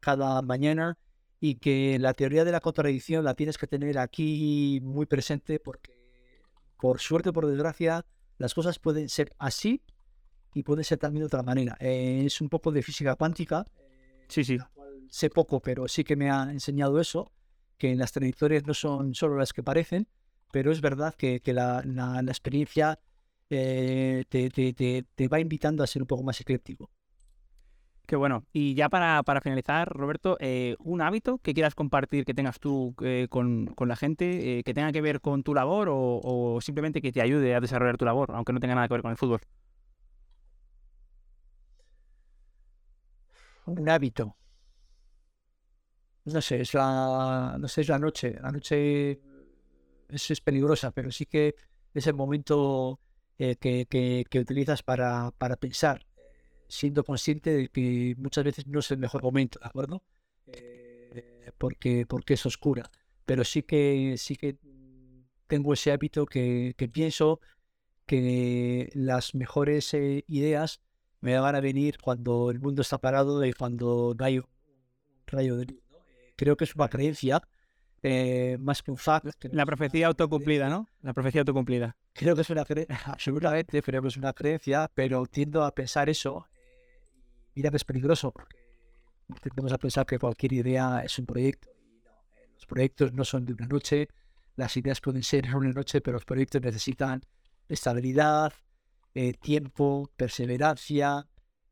[0.00, 0.98] cada mañana
[1.40, 5.92] y que la teoría de la contradicción la tienes que tener aquí muy presente porque
[6.80, 8.04] por suerte o por desgracia
[8.38, 9.82] las cosas pueden ser así
[10.52, 11.76] y pueden ser también de otra manera.
[11.78, 13.64] Eh, es un poco de física cuántica.
[14.26, 14.58] Sí, sí.
[15.10, 17.30] Sé poco, pero sí que me ha enseñado eso,
[17.78, 20.08] que las trayectorias no son solo las que parecen,
[20.52, 21.82] pero es verdad que, la,
[22.26, 22.98] experiencia
[23.50, 26.90] eh, te, te, va invitando a ser un poco más ecléptico.
[28.06, 28.44] Qué bueno.
[28.52, 32.94] Y ya para, finalizar, Roberto, eh, un hábito que quieras compartir que tengas tú
[33.28, 37.20] con, la gente, que tenga que ver con tu labor o, o, simplemente que te
[37.20, 39.40] ayude a desarrollar tu labor, aunque no tenga nada que ver con el fútbol.
[43.68, 44.36] un hábito.
[46.32, 48.36] No sé, es la, no sé, es la noche.
[48.40, 49.20] La noche
[50.08, 51.54] es, es peligrosa, pero sí que
[51.94, 53.00] es el momento
[53.38, 56.06] eh, que, que, utilizas para, para, pensar,
[56.68, 60.02] siendo consciente de que muchas veces no es el mejor momento, ¿de acuerdo?
[60.46, 62.90] Eh, porque, porque es oscura.
[63.24, 64.58] Pero sí que, sí que
[65.46, 67.40] tengo ese hábito que, que pienso
[68.06, 70.80] que las mejores eh, ideas
[71.20, 74.40] me van a venir cuando el mundo está parado y cuando no hay
[75.26, 75.87] rayo de luz.
[76.38, 77.42] Eh, creo que es una creencia
[78.02, 79.44] eh, más que un fact.
[79.52, 80.88] la profecía autocumplida, ¿no?
[81.02, 81.96] La profecía autocumplida.
[82.12, 86.08] Creo que es una creencia, absolutamente, creo que es una creencia, pero tiendo a pensar
[86.08, 86.46] eso.
[86.52, 87.00] Eh,
[87.54, 88.56] mira que es peligroso, porque
[89.42, 91.68] tendemos a pensar que cualquier idea es un proyecto.
[92.46, 94.08] Y los proyectos no son de una noche,
[94.56, 97.20] las ideas pueden ser de una noche, pero los proyectos necesitan
[97.68, 98.52] estabilidad,
[99.14, 101.26] eh, tiempo, perseverancia,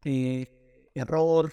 [0.05, 1.53] eh, error,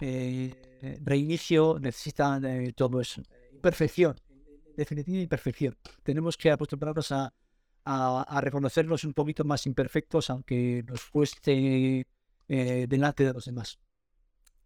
[0.00, 2.42] eh, reinicio, necesitan
[2.74, 3.22] todo eso.
[3.52, 4.16] Imperfección,
[4.76, 5.76] definitiva imperfección.
[6.02, 7.32] Tenemos que acostumbrarnos a,
[7.84, 12.06] a, reconocernos un poquito más imperfectos, aunque nos cueste
[12.48, 13.78] delante de los demás.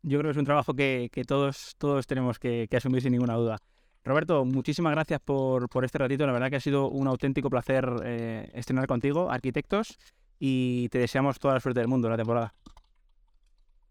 [0.03, 3.59] Yo creo que es un trabajo que, todos, todos tenemos que, asumir sin ninguna duda.
[4.05, 6.26] Roberto, muchísimas gracias por, por, este ratito.
[6.26, 7.87] La verdad que ha sido un auténtico placer
[8.53, 9.99] estrenar contigo, arquitectos
[10.39, 12.55] y te deseamos toda la suerte del mundo en la temporada.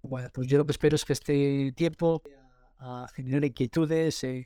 [0.04, 2.22] Bueno, pues yo lo que espero es que este tiempo
[2.78, 4.46] a generar inquietudes en,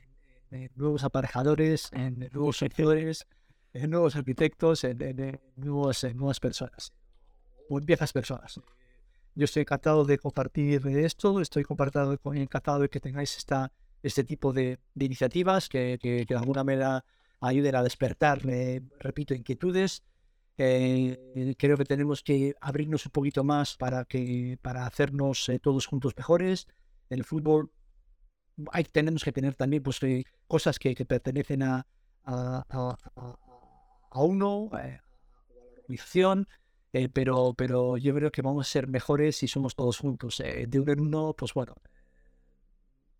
[0.76, 3.26] nuevos aparejadores, en nuevos sectores,
[3.72, 6.92] en nuevos arquitectos, en, nuevos, nuevas personas,
[7.68, 8.60] o en viejas personas.
[9.34, 11.66] Yo estoy encantado de compartir esto, estoy
[12.34, 13.72] encantado de que tengáis esta,
[14.04, 17.04] este tipo de, iniciativas que, de alguna manera
[17.40, 18.42] ayuden a despertar,
[19.00, 20.04] repito, inquietudes
[20.58, 25.86] eh, creo que tenemos que abrirnos un poquito más para, que, para hacernos eh, todos
[25.86, 26.66] juntos mejores.
[27.10, 27.70] En el fútbol
[28.72, 31.86] hay, tenemos que tener también pues, eh, cosas que, pertenecen a,
[32.24, 32.64] a,
[34.10, 35.00] a, uno, a la
[35.76, 36.48] organización,
[37.12, 40.38] pero, pero yo creo que vamos a ser mejores si somos todos juntos.
[40.38, 41.76] de uno en uno, pues bueno,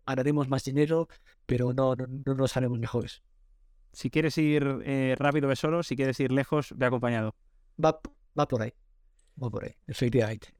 [0.05, 1.07] ganaremos más dinero,
[1.45, 3.23] pero no, no, no nos haremos mejores.
[3.91, 5.83] Si quieres ir eh, rápido, ve solo.
[5.83, 7.35] Si quieres ir lejos, ve acompañado.
[7.83, 7.99] Va,
[8.37, 8.73] va por ahí.
[9.41, 9.75] Va por ahí.
[9.87, 10.53] Efectivamente.